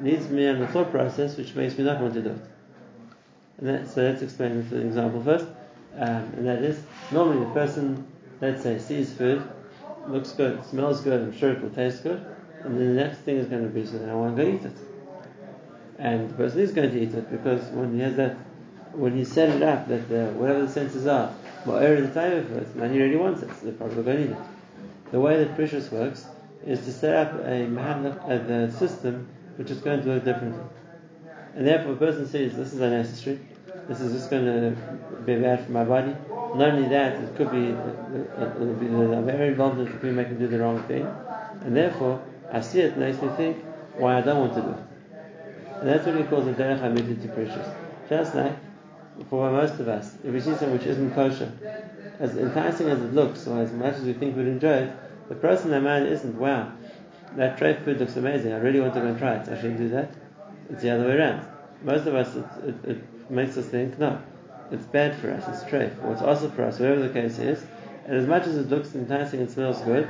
leads 0.00 0.28
me 0.28 0.48
on 0.48 0.60
the 0.60 0.66
thought 0.68 0.90
process, 0.90 1.36
which 1.36 1.54
makes 1.54 1.76
me 1.76 1.84
not 1.84 2.00
want 2.00 2.14
to 2.14 2.22
do 2.22 2.30
it. 2.30 2.40
And 3.58 3.68
that, 3.68 3.88
so 3.88 4.02
let's 4.02 4.22
explain 4.22 4.62
this 4.62 4.72
example 4.72 5.22
first. 5.22 5.46
Um, 5.96 6.32
and 6.36 6.46
that 6.46 6.62
is, 6.62 6.80
normally 7.10 7.44
the 7.44 7.50
person, 7.52 8.06
let's 8.40 8.62
say, 8.62 8.78
sees 8.78 9.12
food, 9.12 9.42
looks 10.06 10.32
good, 10.32 10.64
smells 10.66 11.00
good, 11.00 11.20
I'm 11.20 11.36
sure 11.36 11.52
it 11.52 11.60
will 11.60 11.70
taste 11.70 12.04
good, 12.04 12.24
and 12.62 12.78
then 12.78 12.94
the 12.94 13.02
next 13.02 13.18
thing 13.18 13.36
is 13.36 13.46
going 13.46 13.64
to 13.64 13.68
be, 13.68 13.84
so 13.84 13.98
then 13.98 14.08
I 14.08 14.14
want 14.14 14.36
to 14.36 14.44
go 14.44 14.48
eat 14.48 14.64
it. 14.64 14.76
And 15.98 16.30
the 16.30 16.34
person 16.34 16.60
is 16.60 16.72
going 16.72 16.90
to 16.90 17.00
eat 17.00 17.14
it 17.14 17.30
because 17.30 17.62
when 17.70 17.94
he 17.94 18.00
has 18.00 18.16
that 18.16 18.36
when 18.92 19.16
he 19.16 19.24
set 19.24 19.48
it 19.50 19.62
up 19.62 19.86
that 19.88 20.08
the, 20.08 20.26
whatever 20.32 20.62
the 20.62 20.68
senses 20.68 21.06
are, 21.06 21.28
whatever 21.64 22.00
the 22.00 22.12
time 22.12 22.32
of 22.32 22.52
it, 22.52 22.76
now 22.76 22.88
he 22.88 23.00
really 23.00 23.16
wants 23.16 23.42
it, 23.42 23.50
so 23.50 23.66
they're 23.66 23.72
probably 23.72 24.02
going 24.02 24.16
to 24.16 24.24
need 24.24 24.30
it. 24.32 24.38
The 25.12 25.20
way 25.20 25.42
that 25.42 25.56
Perishus 25.56 25.90
works 25.90 26.26
is 26.66 26.84
to 26.84 26.92
set 26.92 27.14
up 27.14 27.34
a 27.44 27.64
uh, 27.64 28.38
the 28.46 28.72
system 28.78 29.28
which 29.56 29.70
is 29.70 29.78
going 29.78 30.02
to 30.02 30.08
work 30.08 30.24
differently. 30.24 30.62
And 31.54 31.66
therefore, 31.66 31.92
a 31.92 31.96
person 31.96 32.26
says, 32.26 32.56
This 32.56 32.72
is 32.72 32.80
unnecessary, 32.80 33.40
this 33.88 34.00
is 34.00 34.12
just 34.12 34.30
going 34.30 34.44
to 34.44 34.76
be 35.24 35.36
bad 35.36 35.64
for 35.64 35.72
my 35.72 35.84
body, 35.84 36.14
Not 36.28 36.70
only 36.70 36.88
that, 36.88 37.22
it 37.22 37.36
could 37.36 37.50
be, 37.50 37.72
uh, 37.72 38.44
it 38.44 38.60
will 38.60 38.74
be 38.74 38.86
the 38.86 39.22
very 39.22 39.48
involved 39.48 39.80
in 39.80 39.86
could 39.98 40.14
make 40.14 40.28
him 40.28 40.38
do 40.38 40.46
the 40.46 40.58
wrong 40.58 40.82
thing, 40.84 41.06
and 41.62 41.76
therefore 41.76 42.22
I 42.52 42.60
see 42.60 42.80
it 42.80 42.96
makes 42.96 43.20
me 43.20 43.28
think 43.36 43.64
why 43.96 44.18
I 44.18 44.20
don't 44.20 44.40
want 44.40 44.54
to 44.54 44.62
do 44.62 44.70
it. 44.70 44.87
And 45.80 45.88
that's 45.88 46.06
what 46.06 46.16
he 46.16 46.24
calls 46.24 46.44
the 46.44 46.52
derech 46.52 46.80
hamiti 46.80 47.20
to 47.22 47.28
perishus. 47.28 47.74
Just 48.08 48.34
like 48.34 48.56
for 49.28 49.50
most 49.50 49.74
of 49.80 49.88
us, 49.88 50.16
if 50.24 50.32
we 50.32 50.40
see 50.40 50.50
something 50.50 50.72
which 50.72 50.86
isn't 50.86 51.14
kosher, 51.14 51.52
as 52.18 52.36
enticing 52.36 52.88
as 52.88 53.00
it 53.00 53.12
looks, 53.14 53.46
or 53.46 53.60
as 53.60 53.72
much 53.72 53.94
as 53.94 54.02
we 54.02 54.12
think 54.12 54.36
we'd 54.36 54.46
enjoy 54.46 54.72
it, 54.72 54.96
the 55.28 55.34
person 55.34 55.66
in 55.66 55.70
their 55.72 55.80
mind 55.80 56.08
isn't, 56.08 56.38
wow, 56.38 56.72
that 57.36 57.58
treif 57.58 57.84
food 57.84 57.98
looks 57.98 58.16
amazing, 58.16 58.52
I 58.52 58.58
really 58.58 58.80
want 58.80 58.94
to 58.94 59.00
go 59.00 59.06
and 59.06 59.18
try 59.18 59.36
it, 59.36 59.48
I 59.48 59.56
shouldn't 59.56 59.78
do 59.78 59.88
that. 59.90 60.10
It's 60.70 60.82
the 60.82 60.90
other 60.90 61.06
way 61.06 61.16
around. 61.16 61.46
Most 61.82 62.06
of 62.06 62.14
us, 62.14 62.34
it, 62.34 62.44
it, 62.64 62.90
it 62.90 63.30
makes 63.30 63.56
us 63.56 63.66
think, 63.66 63.98
no, 63.98 64.20
it's 64.70 64.86
bad 64.86 65.16
for 65.16 65.30
us, 65.30 65.44
it's 65.48 65.70
treif, 65.70 66.02
or 66.04 66.12
it's 66.12 66.22
also 66.22 66.50
for 66.50 66.64
us, 66.64 66.78
whatever 66.78 67.06
the 67.06 67.12
case 67.12 67.38
is. 67.38 67.64
And 68.06 68.16
as 68.16 68.26
much 68.26 68.46
as 68.46 68.56
it 68.56 68.68
looks 68.68 68.94
enticing 68.94 69.40
and 69.40 69.50
smells 69.50 69.80
good, 69.82 70.08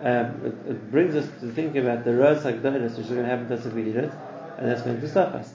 um, 0.00 0.40
it, 0.44 0.70
it, 0.70 0.90
brings 0.90 1.14
us 1.14 1.28
to 1.40 1.52
think 1.52 1.76
about 1.76 2.04
the 2.04 2.14
rose 2.14 2.42
hakdonis, 2.42 2.96
which 2.96 3.06
is 3.06 3.10
going 3.10 3.22
to 3.22 3.28
happen 3.28 3.48
to 3.48 3.54
us 3.54 3.66
if 3.66 3.72
we 3.72 3.90
eat 3.90 3.96
it, 3.96 4.12
and 4.58 4.68
that's 4.68 4.82
going 4.82 5.00
to 5.00 5.08
stop 5.08 5.34
us. 5.34 5.54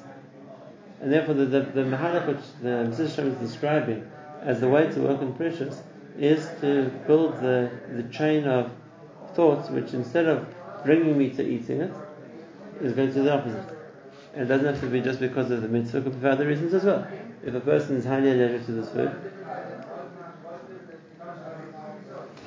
And 1.02 1.12
therefore, 1.12 1.36
the, 1.36 1.46
the, 1.46 1.60
the 1.62 1.84
mahalach 1.84 2.28
which 2.28 2.44
the 2.62 2.90
Mesilas 2.90 3.20
is 3.20 3.36
describing 3.38 4.10
as 4.42 4.60
the 4.60 4.68
way 4.68 4.92
to 4.92 5.00
work 5.02 5.22
in 5.22 5.34
perishus 5.34 5.82
is 6.18 6.48
to 6.62 6.92
build 7.06 7.40
the, 7.42 7.70
the 7.92 8.04
chain 8.04 8.46
of 8.46 8.72
thoughts 9.36 9.70
which 9.70 9.94
instead 9.94 10.26
of 10.26 10.48
bringing 10.84 11.18
me 11.18 11.30
to 11.30 11.48
eating 11.48 11.82
it, 11.82 11.94
is 12.82 12.94
going 12.94 13.14
to 13.14 13.22
the 13.22 13.34
opposite. 13.34 13.78
And 14.34 14.44
it 14.44 14.46
doesn't 14.46 14.66
have 14.66 14.80
to 14.82 14.88
be 14.88 15.02
just 15.02 15.20
because 15.20 15.52
of 15.52 15.62
the 15.62 15.68
mitzvah, 15.68 16.02
be 16.02 16.12
for 16.12 16.30
other 16.30 16.48
reasons 16.48 16.74
as 16.74 16.84
well. 16.84 17.08
If 17.46 17.54
a 17.54 17.60
person 17.60 17.98
is 17.98 18.06
highly 18.06 18.32
allergic 18.32 18.66
to 18.68 18.72
this 18.74 18.90
food, 18.90 19.12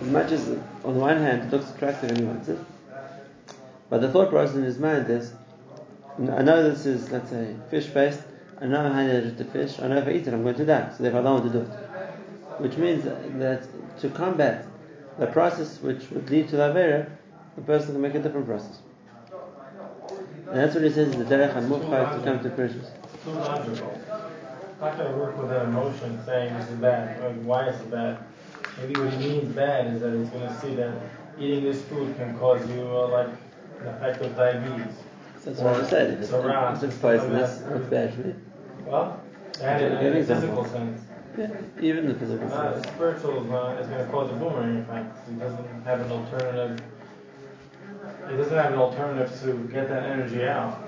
as 0.00 0.06
much 0.06 0.32
as 0.32 0.48
on 0.84 0.94
the 0.94 1.00
one 1.00 1.18
hand 1.18 1.42
it 1.42 1.50
looks 1.50 1.70
attractive 1.70 2.10
and 2.10 2.18
he 2.18 2.24
wants 2.24 2.48
it, 2.48 2.58
but 3.88 4.00
the 4.00 4.10
thought 4.10 4.30
process 4.30 4.56
in 4.56 4.62
his 4.62 4.78
mind 4.78 5.10
is, 5.10 5.32
I 6.28 6.42
know 6.42 6.62
this 6.62 6.84
is, 6.84 7.10
let's 7.10 7.30
say, 7.30 7.54
fish 7.70 7.86
based, 7.86 8.20
I 8.60 8.66
know 8.66 8.80
I'm 8.80 8.92
allergic 8.92 9.38
to 9.38 9.44
fish, 9.44 9.80
I 9.80 9.88
know 9.88 9.96
if 9.96 10.06
I 10.06 10.10
eat 10.10 10.26
it 10.26 10.34
I'm 10.34 10.42
going 10.42 10.56
to 10.56 10.66
die, 10.66 10.92
so 10.94 11.02
therefore 11.02 11.20
I 11.20 11.22
don't 11.22 11.40
want 11.40 11.52
to 11.52 11.58
do 11.58 11.64
it. 11.64 11.74
Which 12.60 12.76
means 12.76 13.04
that 13.04 13.66
to 14.00 14.10
combat 14.10 14.66
the 15.18 15.26
process 15.28 15.80
which 15.80 16.10
would 16.10 16.28
lead 16.28 16.48
to 16.48 16.56
the 16.56 16.64
Avera, 16.64 17.10
the 17.56 17.62
person 17.62 17.92
can 17.92 18.02
make 18.02 18.14
a 18.14 18.18
different 18.20 18.46
process. 18.46 18.80
And 20.48 20.58
that's 20.58 20.74
what 20.74 20.84
he 20.84 20.90
says 20.90 21.16
the 21.16 21.24
derech 21.24 21.54
hamufchar 21.54 22.18
to 22.18 22.24
come 22.24 22.42
to 22.42 22.50
perishus. 22.50 22.90
Too 23.24 23.30
logical. 23.30 24.00
How 24.80 24.90
can 24.90 25.06
I 25.06 25.12
work 25.12 25.38
with 25.38 25.48
that 25.50 25.66
emotion 25.66 26.18
saying 26.26 26.54
this 26.54 26.68
is 26.68 26.76
bad? 26.76 27.22
Like, 27.22 27.42
why 27.44 27.68
is 27.68 27.80
it 27.80 27.90
bad? 27.90 28.18
Maybe 28.78 29.00
what 29.00 29.12
he 29.12 29.28
means 29.28 29.54
bad 29.54 29.94
is 29.94 30.00
that 30.00 30.12
he's 30.12 30.28
going 30.28 30.48
to 30.48 30.60
see 30.60 30.74
that 30.74 30.94
eating 31.38 31.64
this 31.64 31.82
food 31.82 32.16
can 32.16 32.36
cause 32.38 32.66
you 32.70 32.82
uh, 32.82 33.08
like 33.08 33.28
an 33.80 33.88
effect 33.88 34.22
of 34.22 34.36
diabetes. 34.36 34.94
That's 35.44 35.60
what 35.60 35.76
I 35.76 35.88
said. 35.88 36.20
It's, 36.20 36.30
if 36.30 36.82
it's 36.82 36.98
poisonous, 36.98 37.60
what's 37.60 37.86
bad 37.86 38.14
for 38.14 38.20
me? 38.20 38.34
Well, 38.86 39.20
and 39.62 39.84
in, 39.84 39.92
in 39.92 40.22
a 40.22 40.24
physical 40.24 40.64
sense. 40.66 41.00
Yeah, 41.38 41.48
even 41.80 42.08
the 42.08 42.14
physical 42.14 42.52
Uh, 42.52 42.74
sense. 42.74 42.86
spiritual 42.94 43.44
is, 43.44 43.50
uh, 43.50 43.78
is 43.80 43.86
going 43.86 44.04
to 44.04 44.10
cause 44.10 44.30
a 44.30 44.34
boomerang 44.34 44.78
effect. 44.78 45.28
It 45.28 45.38
doesn't 45.38 45.82
have 45.84 46.00
an 46.00 46.10
alternative. 46.12 46.80
It 48.28 48.36
doesn't 48.36 48.56
have 48.56 48.72
an 48.72 48.78
alternative 48.78 49.40
to 49.42 49.68
get 49.72 49.88
that 49.88 50.04
energy 50.04 50.44
out. 50.46 50.78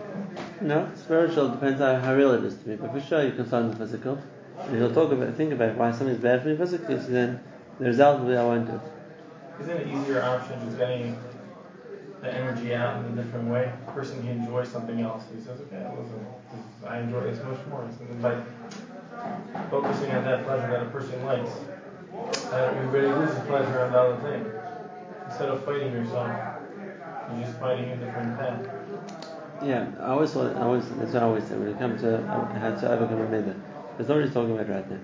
No, 0.61 0.89
spiritual 0.97 1.49
depends 1.49 1.81
on 1.81 2.01
how 2.03 2.15
real 2.15 2.33
it 2.33 2.45
is 2.45 2.57
to 2.59 2.69
me. 2.69 2.77
But 2.77 2.93
for 2.93 3.01
sure, 3.01 3.25
you 3.25 3.33
can 3.33 3.45
find 3.47 3.73
the 3.73 3.77
physical. 3.77 4.19
And 4.59 4.79
you'll 4.79 4.93
talk 4.93 5.11
about, 5.13 5.35
think 5.35 5.53
about 5.53 5.77
why 5.77 5.93
something's 5.93 6.21
bad 6.21 6.43
for 6.43 6.49
me 6.49 6.57
physically. 6.57 7.01
So 7.01 7.07
then 7.09 7.41
the 7.79 7.87
result 7.87 8.21
will 8.21 8.29
be 8.29 8.37
I 8.37 8.45
won't 8.45 8.67
do 8.67 8.75
it. 8.75 9.63
Isn't 9.63 9.77
it 9.77 9.87
easier 9.89 10.23
option 10.23 10.61
just 10.65 10.79
getting 10.79 11.17
the 12.23 12.33
energy 12.33 12.75
out 12.75 13.05
in 13.05 13.19
a 13.19 13.23
different 13.23 13.49
way? 13.49 13.71
A 13.89 13.91
person 13.91 14.23
he 14.23 14.31
enjoys 14.31 14.69
something 14.69 15.01
else. 15.01 15.25
He 15.35 15.43
says, 15.43 15.61
okay, 15.61 15.85
listen, 15.99 16.25
I 16.87 17.01
enjoy 17.01 17.23
this 17.23 17.43
much 17.45 17.59
more. 17.69 17.83
And 17.83 18.23
by 18.23 18.41
focusing 19.71 20.11
on 20.13 20.25
that 20.25 20.45
pleasure 20.45 20.69
that 20.69 20.83
a 20.83 20.91
person 20.91 21.27
likes, 21.27 21.51
uh, 22.53 22.81
you 22.81 22.89
really 22.91 23.13
lose 23.13 23.35
the 23.35 23.41
pleasure 23.43 23.81
on 23.81 23.93
the 23.93 23.99
other 23.99 24.17
thing. 24.23 24.53
Instead 25.27 25.49
of 25.49 25.65
fighting 25.65 25.93
yourself, 25.93 26.31
you're 27.35 27.45
just 27.45 27.59
fighting 27.59 27.91
a 27.91 27.97
different 27.97 28.39
path. 28.39 28.67
Yeah, 29.65 29.87
I 30.01 30.11
always 30.11 30.33
thought, 30.33 30.57
I 30.57 30.63
always, 30.63 30.89
that's 30.91 31.13
what 31.13 31.23
I 31.23 31.27
always 31.27 31.45
say 31.45 31.57
when 31.57 31.69
it 31.69 31.79
comes 31.79 32.01
to 32.03 32.23
how 32.27 32.71
to 32.75 32.93
overcome 32.93 33.21
a 33.21 33.27
midah. 33.27 33.57
That's 33.97 34.09
not 34.09 34.17
what 34.17 34.25
he's 34.25 34.35
talking 34.35 34.53
about 34.53 34.69
right 34.69 34.91
now. 34.91 34.99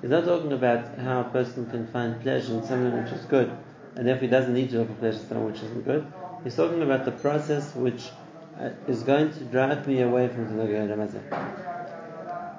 He's 0.00 0.10
not 0.10 0.24
talking 0.24 0.52
about 0.52 0.98
how 0.98 1.20
a 1.20 1.24
person 1.24 1.66
can 1.70 1.86
find 1.88 2.20
pleasure 2.20 2.54
in 2.54 2.62
something 2.62 3.02
which 3.02 3.12
is 3.12 3.24
good, 3.26 3.56
and 3.96 4.06
therefore 4.06 4.22
he 4.22 4.28
doesn't 4.28 4.54
need 4.54 4.70
to 4.70 4.78
look 4.78 4.88
for 4.88 4.94
pleasure 4.94 5.20
in 5.20 5.28
something 5.28 5.46
which 5.52 5.62
isn't 5.62 5.84
good. 5.84 6.06
He's 6.44 6.56
talking 6.56 6.82
about 6.82 7.04
the 7.04 7.12
process 7.12 7.74
which 7.74 8.10
uh, 8.58 8.70
is 8.88 9.02
going 9.02 9.32
to 9.32 9.40
drive 9.44 9.86
me 9.86 10.02
away 10.02 10.28
from 10.28 10.56
the 10.56 10.64
Ramazah. 10.64 11.22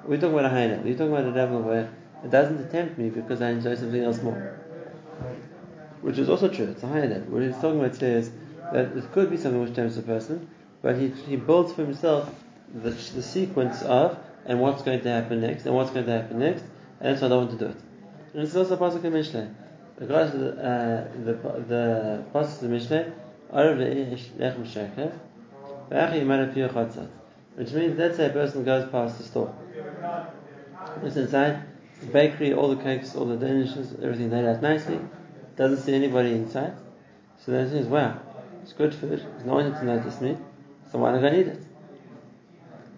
We're 0.06 0.16
talking 0.16 0.38
about 0.38 0.46
a 0.46 0.48
high 0.50 0.66
level. 0.66 0.86
You're 0.86 0.96
talking 0.96 1.12
about 1.12 1.24
a 1.24 1.30
level 1.30 1.60
where 1.62 1.90
it 2.24 2.30
doesn't 2.30 2.70
tempt 2.70 2.98
me 2.98 3.10
because 3.10 3.42
I 3.42 3.50
enjoy 3.50 3.74
something 3.74 4.02
else 4.02 4.22
more. 4.22 4.58
Which 6.00 6.18
is 6.18 6.28
also 6.28 6.48
true, 6.48 6.66
it's 6.66 6.82
a 6.82 6.88
higher 6.88 7.08
level. 7.08 7.34
What 7.34 7.42
he's 7.42 7.54
talking 7.54 7.80
about 7.80 7.96
here 7.96 8.18
is 8.18 8.30
that 8.72 8.96
it 8.96 9.12
could 9.12 9.30
be 9.30 9.36
something 9.36 9.62
which 9.62 9.74
tempts 9.74 9.96
a 9.96 10.02
person, 10.02 10.48
but 10.82 10.96
he, 10.96 11.08
he 11.08 11.36
builds 11.36 11.72
for 11.72 11.84
himself 11.84 12.34
the, 12.74 12.90
the 12.90 13.22
sequence 13.22 13.82
of 13.82 14.18
and 14.46 14.60
what's 14.60 14.82
going 14.82 15.00
to 15.00 15.08
happen 15.08 15.40
next, 15.40 15.64
and 15.64 15.74
what's 15.74 15.90
going 15.90 16.04
to 16.06 16.12
happen 16.12 16.38
next, 16.38 16.64
and 17.00 17.18
why 17.18 17.26
I 17.26 17.28
don't 17.30 17.46
want 17.46 17.58
to 17.58 17.64
do 17.66 17.70
it. 17.70 17.76
And 18.34 18.42
it's 18.42 18.54
also 18.54 18.76
Pasuk 18.76 19.04
in 19.04 19.12
Mishlei. 19.12 19.54
Because 19.98 20.34
uh, 20.34 21.08
the 21.24 21.32
the 21.32 22.24
Pasuk 22.34 22.62
in 22.64 22.70
Mishlei, 22.70 23.12
Lechem. 23.52 25.10
Which 27.54 27.70
means, 27.70 27.96
let's 27.98 28.16
say 28.16 28.26
a 28.26 28.30
person 28.30 28.64
goes 28.64 28.90
past 28.90 29.18
the 29.18 29.24
store. 29.24 29.54
Looks 31.02 31.16
inside, 31.16 31.62
the 32.00 32.06
bakery, 32.06 32.52
all 32.52 32.74
the 32.74 32.82
cakes, 32.82 33.14
all 33.14 33.26
the 33.26 33.36
dishes, 33.36 33.94
everything 34.02 34.30
laid 34.30 34.44
out 34.44 34.60
nicely, 34.60 34.98
doesn't 35.56 35.78
see 35.78 35.94
anybody 35.94 36.32
inside. 36.32 36.74
So 37.44 37.52
then 37.52 37.66
he 37.66 37.72
says, 37.72 37.86
wow, 37.86 38.18
it's 38.62 38.72
good 38.72 38.94
food, 38.94 39.20
there's 39.20 39.44
no 39.44 39.54
one 39.54 39.72
to 39.72 39.84
notice 39.84 40.20
me, 40.20 40.36
so 40.90 40.98
why 40.98 41.12
go 41.18 41.26
and 41.26 41.36
eat 41.36 41.46
it? 41.48 41.62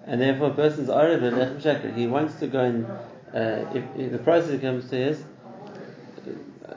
And 0.06 0.20
therefore, 0.20 0.50
a 0.50 0.54
person's 0.54 0.88
Arav 0.88 1.20
le'lechem 1.20 1.60
sheker, 1.60 1.94
he 1.94 2.06
wants 2.06 2.38
to 2.40 2.46
go 2.46 2.60
and, 2.60 2.86
uh, 3.34 3.66
if, 3.74 3.84
if 3.96 4.12
the 4.12 4.18
process 4.18 4.60
comes 4.60 4.88
to 4.90 4.96
his, 4.96 5.22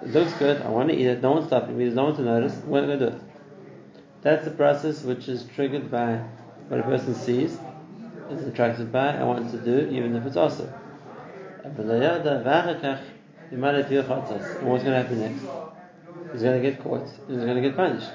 looks 0.04 0.34
good, 0.34 0.62
I 0.62 0.70
want 0.70 0.90
to 0.90 0.96
eat 0.96 1.06
it, 1.06 1.22
no 1.22 1.32
one's 1.32 1.48
stopping 1.48 1.78
me, 1.78 1.86
there's 1.86 1.96
no 1.96 2.06
one 2.06 2.16
to 2.16 2.24
notice, 2.24 2.56
I'm 2.64 2.70
going 2.70 2.88
to 2.88 2.98
do 2.98 3.06
it. 3.16 3.22
That's 4.22 4.44
the 4.44 4.52
process 4.52 5.04
which 5.04 5.30
is 5.30 5.46
triggered 5.56 5.90
by 5.90 6.18
what 6.68 6.82
a 6.82 6.84
person 6.84 7.16
sees, 7.16 7.58
is 8.30 8.48
attracted 8.48 8.92
by, 8.92 9.08
and 9.08 9.28
wants 9.28 9.52
to 9.54 9.58
do, 9.58 9.90
even 9.92 10.16
if 10.16 10.26
it's 10.26 10.36
awesome. 10.36 10.70
And 11.64 11.78
what's 11.78 11.88
going 11.90 12.02
to 14.94 15.02
happen 15.02 15.20
next? 15.20 15.42
He's 16.32 16.42
going 16.42 16.62
to 16.62 16.70
get 16.70 16.84
caught, 16.84 17.08
he's 17.28 17.38
going 17.38 17.56
to 17.56 17.62
get 17.62 17.76
punished. 17.76 18.10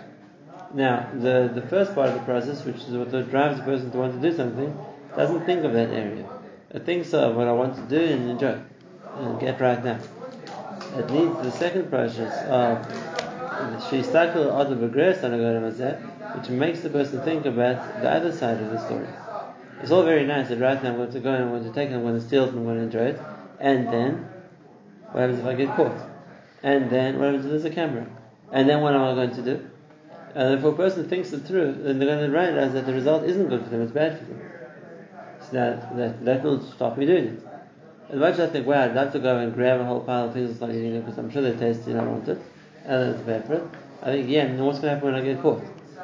Now, 0.74 1.08
the, 1.14 1.50
the 1.54 1.62
first 1.68 1.94
part 1.94 2.10
of 2.10 2.14
the 2.14 2.20
process, 2.20 2.64
which 2.64 2.76
is 2.76 2.90
what 2.90 3.10
drives 3.30 3.58
the 3.58 3.64
person 3.64 3.90
to 3.90 3.98
want 3.98 4.20
to 4.20 4.30
do 4.30 4.36
something, 4.36 4.76
doesn't 5.16 5.46
think 5.46 5.64
of 5.64 5.72
that 5.72 5.90
area. 5.90 6.28
It 6.70 6.84
thinks 6.84 7.14
of 7.14 7.36
what 7.36 7.48
I 7.48 7.52
want 7.52 7.76
to 7.76 7.82
do 7.82 8.04
and 8.04 8.30
enjoy, 8.30 8.60
and 9.16 9.40
get 9.40 9.60
right 9.60 9.82
now. 9.84 10.00
It 10.96 11.10
needs 11.10 11.36
the 11.42 11.50
second 11.50 11.88
process 11.88 12.46
of 12.48 13.13
which 16.36 16.48
makes 16.48 16.80
the 16.80 16.90
person 16.90 17.22
think 17.22 17.46
about 17.46 18.02
the 18.02 18.10
other 18.10 18.32
side 18.32 18.60
of 18.60 18.70
the 18.70 18.84
story. 18.84 19.06
It's 19.82 19.90
all 19.90 20.02
very 20.02 20.26
nice 20.26 20.48
that 20.48 20.58
right 20.58 20.82
now 20.82 20.90
I'm 20.90 20.96
going 20.96 21.12
to 21.12 21.20
go 21.20 21.32
and 21.32 21.44
I'm 21.44 21.50
going 21.50 21.64
to 21.64 21.72
take 21.72 21.90
it, 21.90 21.94
I'm 21.94 22.02
going 22.02 22.18
to 22.18 22.26
steal 22.26 22.44
it, 22.44 22.48
I'm 22.48 22.64
going 22.64 22.78
to 22.78 22.82
enjoy 22.84 23.06
it. 23.06 23.20
And 23.60 23.88
then, 23.88 24.28
what 25.12 25.20
happens 25.20 25.40
if 25.40 25.46
I 25.46 25.54
get 25.54 25.76
caught? 25.76 25.96
And 26.62 26.90
then, 26.90 27.18
what 27.18 27.26
happens 27.26 27.44
if 27.44 27.50
there's 27.50 27.64
a 27.64 27.70
camera? 27.70 28.06
And 28.50 28.68
then 28.68 28.80
what 28.80 28.94
am 28.94 29.02
I 29.02 29.14
going 29.14 29.34
to 29.34 29.42
do? 29.42 29.66
And 30.34 30.58
if 30.58 30.64
a 30.64 30.72
person 30.72 31.08
thinks 31.08 31.32
it 31.32 31.40
through, 31.40 31.74
then 31.82 31.98
they're 31.98 32.08
going 32.08 32.30
to 32.30 32.36
realize 32.36 32.72
that 32.72 32.86
the 32.86 32.92
result 32.92 33.24
isn't 33.24 33.48
good 33.48 33.62
for 33.62 33.70
them, 33.70 33.82
it's 33.82 33.92
bad 33.92 34.18
for 34.18 34.24
them. 34.24 34.42
So 35.40 35.52
that, 35.52 35.96
that, 35.96 36.24
that 36.24 36.42
will 36.42 36.62
stop 36.72 36.96
me 36.96 37.06
doing 37.06 37.24
it. 37.26 37.46
As 38.10 38.18
much 38.18 38.34
as 38.34 38.40
I 38.40 38.46
think, 38.48 38.66
wow, 38.66 38.84
I'd 38.84 38.94
love 38.94 39.12
to 39.12 39.18
go 39.18 39.38
and 39.38 39.54
grab 39.54 39.80
a 39.80 39.84
whole 39.84 40.00
pile 40.00 40.28
of 40.28 40.34
things 40.34 40.48
and 40.48 40.56
start 40.56 40.72
eating 40.72 40.94
it 40.94 41.04
because 41.04 41.18
I'm 41.18 41.30
sure 41.30 41.42
they're 41.42 41.56
tasty 41.56 41.92
and 41.92 42.00
I 42.00 42.04
want 42.04 42.28
it, 42.28 42.40
and 42.84 43.02
then 43.02 43.14
it's 43.14 43.22
bad 43.22 43.46
for 43.46 43.54
it. 43.54 43.62
I 44.02 44.06
think, 44.06 44.28
yeah, 44.28 44.42
and 44.42 44.64
what's 44.64 44.78
going 44.78 44.90
to 44.90 44.94
happen 44.96 45.12
when 45.12 45.20
I 45.20 45.24
get 45.24 45.40
caught? 45.40 45.62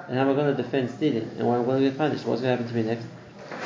And 0.09 0.17
how 0.19 0.25
am 0.25 0.31
I 0.31 0.35
going 0.35 0.57
to 0.57 0.63
defend 0.63 0.91
stealing? 0.91 1.31
And 1.39 1.47
when 1.47 1.59
I'm 1.59 1.65
going 1.65 1.83
to 1.83 1.89
get 1.89 1.99
punished? 1.99 2.25
What's 2.25 2.41
going 2.41 2.57
to 2.57 2.63
happen 2.63 2.67
to 2.67 2.75
me 2.75 2.89
next? 2.89 3.07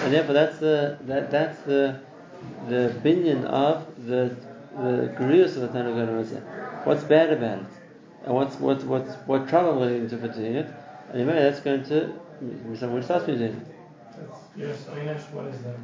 And 0.03 0.13
therefore, 0.13 0.35
that's 0.35 0.59
the 0.59 0.99
that 1.03 1.31
that's 1.31 1.61
the 1.63 2.01
the 2.69 2.95
binyan 3.03 3.45
of 3.45 4.07
the 4.07 4.37
the 4.77 5.15
gurus 5.17 5.57
of 5.57 5.63
the 5.63 5.69
Tanakh. 5.69 6.85
What's 6.85 7.05
bad 7.05 7.33
about 7.33 7.61
it? 7.61 7.67
And 8.25 8.35
what's 8.35 8.57
what 8.57 8.83
what's 8.85 9.15
what 9.27 9.49
trouble 9.49 9.73
I'm 9.73 9.79
going 9.79 10.09
to 10.09 10.17
get 10.17 10.21
for 10.21 10.29
doing 10.29 10.57
it? 10.57 10.67
And 11.11 11.21
anyway, 11.21 11.43
that's 11.43 11.61
going 11.61 11.85
to 11.85 12.13
be 12.41 12.77
someone 12.77 13.03
starts 13.03 13.27
me 13.27 13.37
doing 13.37 13.53
it. 13.53 13.67
Yes, 14.57 14.85
Einish, 14.85 15.31
what 15.33 15.47
is 15.47 15.63
that? 15.63 15.77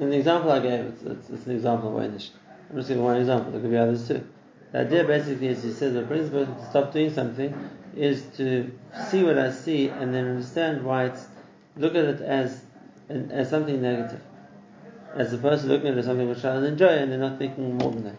And 0.00 0.12
the 0.12 0.16
example 0.16 0.52
I 0.52 0.60
gave, 0.60 0.80
it's, 0.80 1.02
it's, 1.02 1.30
it's 1.30 1.46
an 1.46 1.52
example 1.52 1.96
of 1.96 2.04
Einish. 2.04 2.30
I'm 2.70 2.76
just 2.76 2.88
giving 2.88 3.02
one 3.02 3.16
example. 3.16 3.50
There 3.52 3.60
could 3.60 3.70
be 3.70 3.76
others 3.76 4.06
too. 4.06 4.24
The 4.72 4.80
idea 4.80 5.04
basically 5.04 5.48
is 5.48 5.62
he 5.62 5.72
says 5.72 5.96
a 5.96 6.02
person 6.02 6.46
to 6.46 6.66
stop 6.68 6.92
doing 6.92 7.12
something 7.12 7.54
is 7.96 8.22
to 8.36 8.70
see 9.08 9.24
what 9.24 9.38
I 9.38 9.50
see 9.50 9.88
and 9.88 10.12
then 10.14 10.26
understand 10.28 10.84
why 10.84 11.06
it's 11.06 11.26
look 11.76 11.94
at 11.94 12.04
it 12.04 12.20
as 12.20 12.62
as 13.08 13.48
something 13.48 13.80
negative, 13.80 14.20
as 15.14 15.32
opposed 15.32 15.62
to 15.62 15.68
looking 15.68 15.88
at 15.88 15.94
it 15.94 16.00
as 16.00 16.04
something 16.04 16.28
which 16.28 16.44
I'll 16.44 16.62
enjoy 16.62 16.88
and 16.88 17.10
then 17.10 17.20
not 17.20 17.38
thinking 17.38 17.78
more 17.78 17.92
than 17.92 18.04
that. 18.04 18.16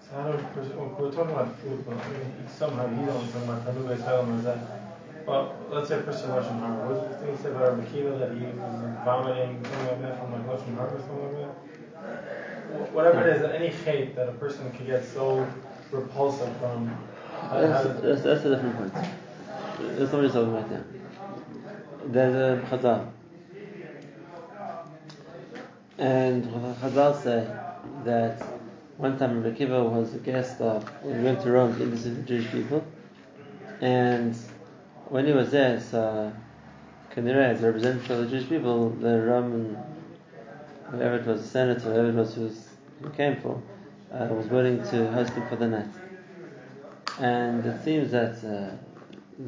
So 0.00 0.16
how 0.16 0.32
do 0.32 0.38
we, 0.38 0.76
we're 0.76 1.12
talking 1.12 1.32
about 1.32 1.58
food, 1.60 1.84
but 1.86 1.98
I 1.98 2.08
mean, 2.08 2.48
somehow 2.48 2.86
only 2.86 3.30
talking 3.30 3.48
about 3.48 3.66
or 3.66 4.42
that. 4.42 5.26
But 5.26 5.70
let's 5.70 5.88
say 5.88 5.98
a 5.98 6.02
person 6.02 6.30
Lashon. 6.30 6.86
What 6.86 6.94
does 6.94 7.20
the 7.20 7.26
thing 7.26 7.36
say 7.36 7.50
about 7.50 7.76
Rabbi 7.76 7.84
that 8.18 8.36
he 8.36 8.44
was 8.46 9.04
vomiting, 9.04 9.62
something 9.64 9.86
like 9.86 10.02
that, 10.02 10.18
from 10.18 10.32
like 10.32 10.46
Lashon 10.46 10.78
or 10.78 10.98
something 10.98 11.22
like 11.22 11.36
that? 11.36 12.92
Whatever 12.92 13.28
it 13.28 13.36
is, 13.36 13.42
any 13.42 13.68
hate 13.68 14.16
that 14.16 14.28
a 14.30 14.32
person 14.32 14.72
could 14.72 14.86
get 14.86 15.04
so 15.04 15.46
repulsive 15.92 16.56
from. 16.58 16.96
Uh, 17.42 17.48
how 17.48 17.60
That's, 17.60 18.00
that's, 18.00 18.22
that's 18.22 18.44
a 18.44 18.54
different 18.54 18.76
point. 18.76 18.94
That's 18.94 20.12
not 20.12 20.12
what 20.12 20.24
he's 20.24 20.32
talking 20.32 20.56
about 20.56 20.70
now. 20.70 20.84
There's 22.06 22.34
a 22.34 22.66
Chazal. 22.66 23.10
And 25.98 26.44
Chazal 26.44 27.22
say 27.22 27.46
that 28.04 28.42
one 28.96 29.18
time 29.18 29.42
Rabbi 29.42 29.56
Akiva 29.56 29.90
was 29.90 30.14
a 30.14 30.18
guest 30.18 30.60
of, 30.60 30.84
when 31.02 31.18
he 31.18 31.24
went 31.24 31.40
to 31.42 31.50
Rome 31.50 31.76
to 31.78 31.86
the 31.86 32.22
Jewish 32.22 32.50
people. 32.50 32.84
And 33.80 34.36
when 35.08 35.26
he 35.26 35.32
was 35.32 35.50
there, 35.50 35.80
so 35.80 36.32
Kanira, 37.14 37.50
as 37.50 37.62
a 37.62 37.66
representative 37.66 38.10
of 38.10 38.30
the 38.30 38.36
Jewish 38.36 38.48
people, 38.48 38.90
the 38.90 39.20
Roman, 39.22 39.76
whoever 40.90 41.16
it 41.16 41.26
was, 41.26 41.42
the 41.42 41.48
senator, 41.48 41.92
whoever 41.92 42.08
it 42.10 42.14
was 42.14 42.34
who, 42.34 42.42
was, 42.42 42.68
who 43.02 43.10
came 43.10 43.40
for, 43.40 43.60
uh, 44.12 44.26
was 44.30 44.46
willing 44.46 44.78
to 44.90 45.10
host 45.12 45.32
him 45.32 45.46
for 45.48 45.56
the 45.56 45.68
night. 45.68 45.88
And 47.18 47.64
it 47.66 47.84
seems 47.84 48.10
that 48.12 48.36
uh, 48.44 48.76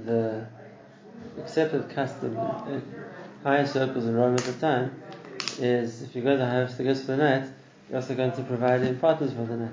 the 0.04 0.46
accepted 1.38 1.88
custom 1.90 2.36
in 2.68 2.82
higher 3.42 3.66
circles 3.66 4.04
in 4.06 4.14
Rome 4.14 4.34
at 4.34 4.40
the 4.40 4.52
time 4.54 5.02
is 5.58 6.02
if 6.02 6.14
you 6.14 6.22
go 6.22 6.36
to 6.36 6.74
the 6.76 6.84
guest 6.84 7.06
for 7.06 7.12
the 7.12 7.16
night, 7.16 7.48
you're 7.88 7.96
also 8.00 8.14
going 8.14 8.32
to 8.32 8.42
provide 8.42 8.82
him 8.82 8.98
partners 8.98 9.32
for 9.32 9.44
the 9.44 9.56
night. 9.56 9.72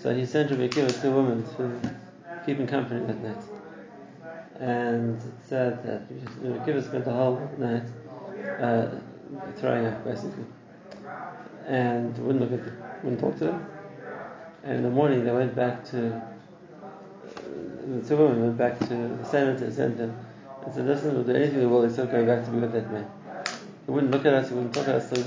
So 0.00 0.14
he 0.14 0.26
sent 0.26 0.50
Rabbi 0.50 0.68
Akiva 0.68 1.00
two 1.00 1.12
women 1.12 1.44
to 1.56 1.96
keep 2.44 2.58
him 2.58 2.66
company 2.66 3.04
that 3.06 3.22
night. 3.22 3.44
And 4.58 5.16
it 5.16 5.48
said 5.48 5.82
that 5.84 6.02
Rabbi 6.40 6.64
Akiva 6.64 6.84
spent 6.84 7.04
the 7.04 7.12
whole 7.12 7.50
night 7.58 7.84
uh, 8.60 8.88
throwing 9.56 9.86
up, 9.86 10.04
basically. 10.04 10.44
And 11.66 12.16
wouldn't 12.18 12.40
look 12.40 12.52
at 12.52 12.64
them, 12.66 12.82
wouldn't 13.02 13.20
talk 13.20 13.38
to 13.38 13.44
them. 13.46 13.66
And 14.64 14.76
in 14.76 14.82
the 14.82 14.90
morning 14.90 15.24
they 15.24 15.32
went 15.32 15.54
back 15.54 15.84
to 15.86 16.22
the 17.86 18.08
two 18.08 18.16
women 18.16 18.40
went 18.40 18.56
back 18.56 18.78
to 18.78 18.86
the 18.86 19.24
senator 19.24 19.66
and 19.66 19.74
said, 20.74 20.86
Listen, 20.86 21.14
we'll 21.14 21.24
do 21.24 21.34
anything 21.34 21.56
in 21.56 21.60
the 21.62 21.68
world 21.68 21.84
except 21.84 22.12
going 22.12 22.26
back 22.26 22.44
to 22.44 22.50
be 22.50 22.58
with 22.58 22.72
that 22.72 22.90
man. 22.92 23.10
He 23.86 23.90
wouldn't 23.90 24.12
look 24.12 24.24
at 24.24 24.34
us, 24.34 24.48
he 24.48 24.54
wouldn't 24.54 24.72
talk 24.72 24.84
to 24.84 24.96
us, 24.96 25.10
so 25.10 25.16
he 25.16 25.22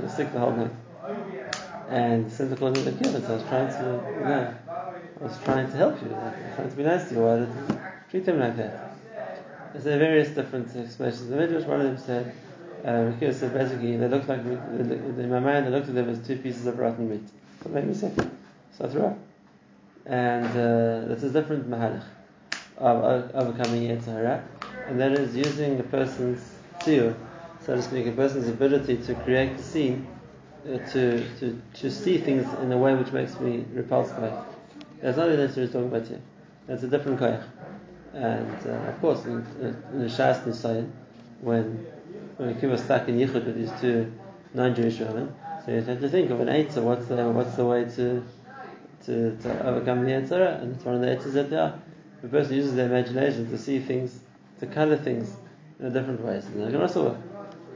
was, 0.00 0.12
sick 0.12 0.32
the 0.32 0.38
whole 0.38 0.52
night. 0.52 0.70
And 1.88 2.26
the 2.26 2.30
senator 2.30 2.56
called 2.56 2.76
him 2.76 2.98
kid, 2.98 3.06
so 3.06 3.18
I 3.26 3.36
was 3.36 3.42
trying 3.44 3.68
to, 3.68 3.82
know, 4.20 4.54
I 5.20 5.24
was 5.24 5.38
trying 5.42 5.70
to 5.70 5.76
help 5.76 6.02
you, 6.02 6.14
I 6.14 6.24
was 6.24 6.54
trying 6.54 6.70
to 6.70 6.76
be 6.76 6.82
nice 6.82 7.08
to 7.08 7.14
you, 7.14 7.20
why 7.22 7.38
did 7.38 7.48
you 7.48 7.80
treat 8.10 8.28
him 8.28 8.40
like 8.40 8.56
that? 8.58 8.94
There's 9.72 9.84
there 9.84 9.98
various 9.98 10.28
different 10.28 10.74
expressions. 10.76 11.28
The 11.28 11.36
Midrash, 11.36 11.64
one 11.64 11.80
of 11.80 11.86
them 11.86 11.98
said, 11.98 12.34
uh, 12.84 13.32
said 13.32 13.54
basically, 13.54 13.96
they 13.96 14.08
looked 14.08 14.28
like, 14.28 14.40
in 14.40 15.30
my 15.30 15.40
mind, 15.40 15.66
they 15.66 15.70
looked 15.70 15.88
at 15.88 15.94
them 15.94 16.08
as 16.10 16.26
two 16.26 16.36
pieces 16.36 16.66
of 16.66 16.78
rotten 16.78 17.08
meat. 17.08 17.26
So 17.62 17.70
it 17.70 17.72
made 17.72 17.86
me 17.86 17.94
sick. 17.94 18.12
Threw. 18.86 19.16
And 20.06 20.46
uh, 20.46 21.08
that's 21.08 21.24
a 21.24 21.30
different 21.30 21.68
mahalach 21.68 22.04
of, 22.78 23.34
overcoming 23.34 23.82
Yetzirah, 23.82 24.42
and 24.86 25.00
that 25.00 25.12
is 25.12 25.34
using 25.36 25.80
a 25.80 25.82
person's 25.82 26.40
tziyur, 26.80 27.14
so 27.60 27.74
to 27.74 27.82
speak, 27.82 28.06
a 28.06 28.12
person's 28.12 28.48
ability 28.48 28.98
to 28.98 29.14
create 29.16 29.52
a 29.52 29.62
scene, 29.62 30.06
uh, 30.64 30.78
to, 30.90 31.28
to, 31.38 31.60
to 31.74 31.90
see 31.90 32.18
things 32.18 32.46
in 32.60 32.72
a 32.72 32.78
way 32.78 32.94
which 32.94 33.12
makes 33.12 33.38
me 33.40 33.64
repulsed 33.72 34.16
by 34.16 34.28
it. 34.28 34.34
That's 35.02 35.16
not 35.16 35.28
what 35.28 35.38
necessarily 35.38 35.72
talking 35.72 35.88
about 35.88 36.06
here. 36.06 36.20
That's 36.66 36.82
a 36.82 36.88
different 36.88 37.20
koyach. 37.20 37.44
And 38.14 38.66
uh, 38.66 38.90
of 38.90 39.00
course, 39.00 39.24
in, 39.24 39.44
the 39.60 40.06
Shas 40.06 40.42
Nisayan, 40.44 40.90
when 41.40 41.86
when 42.36 42.54
Akiva 42.54 42.70
was 42.70 42.82
stuck 42.82 43.08
in 43.08 43.16
Yichud 43.16 43.44
with 43.44 43.56
these 43.56 43.80
two 43.80 44.12
non-Jewish 44.54 44.98
women, 45.00 45.34
so 45.64 45.72
you 45.72 45.82
have 45.82 46.00
to 46.00 46.08
think 46.08 46.30
of 46.30 46.40
an 46.40 46.48
eitzah. 46.48 46.82
What's 46.82 47.06
the 47.06 47.16
what's 47.30 47.54
the 47.56 47.64
way 47.64 47.84
to 47.84 48.24
to, 49.06 49.36
to 49.36 49.66
overcome 49.66 50.04
the 50.04 50.12
Yetzirah? 50.12 50.62
And 50.62 50.74
it's 50.74 50.84
one 50.84 50.96
of 50.96 51.00
the 51.00 51.08
eitzahs 51.08 51.32
that 51.34 51.50
they 51.50 51.56
are. 51.56 51.80
The 52.22 52.28
person 52.28 52.56
uses 52.56 52.74
their 52.74 52.86
imagination 52.86 53.48
to 53.50 53.58
see 53.58 53.78
things, 53.78 54.20
to 54.60 54.66
color 54.66 54.96
things 54.96 55.34
in 55.78 55.86
a 55.86 55.90
different 55.90 56.20
way. 56.20 56.36
and 56.36 56.62
they 56.62 56.70
can 56.70 56.80
also 56.80 57.10
work, 57.10 57.18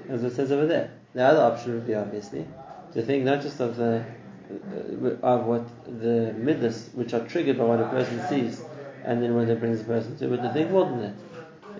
as 0.09 0.25
it 0.25 0.35
says 0.35 0.51
over 0.51 0.67
there. 0.67 0.91
The 1.15 1.23
other 1.23 1.43
option 1.43 1.75
would 1.75 1.87
be 1.87 1.95
obviously 1.95 2.47
to 2.95 3.03
think 3.03 3.25
not 3.25 3.43
just 3.43 3.61
of 3.61 3.77
the 3.77 4.05
uh, 4.53 5.27
of 5.27 5.47
what 5.47 5.65
the 6.01 6.35
midas 6.39 6.91
which 6.95 7.15
are 7.15 7.27
triggered 7.27 7.59
by 7.59 7.65
what 7.65 7.81
a 7.81 7.89
person 7.89 8.21
sees, 8.29 8.63
and 9.05 9.23
then 9.23 9.35
what 9.35 9.49
it 9.49 9.61
brings 9.61 9.81
a 9.81 9.85
person 9.85 10.17
to, 10.19 10.29
but 10.29 10.43
to 10.43 10.53
think 10.53 10.71
more 10.71 10.85
than 10.85 11.01
that. 11.01 11.15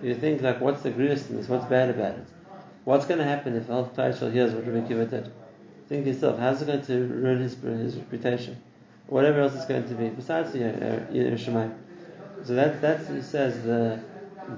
You 0.01 0.15
think 0.15 0.41
like, 0.41 0.59
what's 0.59 0.81
the 0.81 0.91
grievousness? 0.91 1.47
What's 1.47 1.65
bad 1.65 1.89
about 1.89 2.15
it? 2.15 2.25
What's 2.83 3.05
going 3.05 3.19
to 3.19 3.23
happen 3.23 3.55
if 3.55 3.67
whole 3.67 3.85
Klal 3.85 4.31
hears 4.31 4.53
what 4.53 4.67
Rabbi 4.67 4.87
Akiva 4.87 5.09
did? 5.09 5.31
Think 5.87 6.05
yourself, 6.05 6.39
how's 6.39 6.61
it 6.61 6.65
going 6.65 6.81
to 6.85 7.07
ruin 7.07 7.39
his, 7.41 7.55
his 7.55 7.95
reputation? 7.95 8.61
Whatever 9.07 9.41
else 9.41 9.55
it's 9.55 9.65
going 9.65 9.87
to 9.87 9.95
be, 9.95 10.09
besides 10.09 10.55
you 10.55 10.61
know, 10.61 11.07
Yiras 11.11 11.75
So 12.45 12.55
that 12.55 12.81
that's 12.81 13.07
he 13.09 13.21
says 13.21 13.63
the 13.63 13.99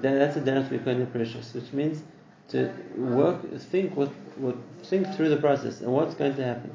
that's 0.02 0.38
a 0.38 0.42
derech 0.42 0.70
to 0.70 0.78
be 0.78 1.06
precious, 1.06 1.54
which 1.54 1.72
means 1.74 2.02
to 2.50 2.72
work, 2.96 3.42
think 3.58 3.96
what, 3.96 4.10
what, 4.38 4.56
think 4.84 5.14
through 5.16 5.30
the 5.30 5.38
process 5.38 5.82
and 5.82 5.92
what's 5.92 6.14
going 6.16 6.36
to 6.36 6.44
happen, 6.44 6.72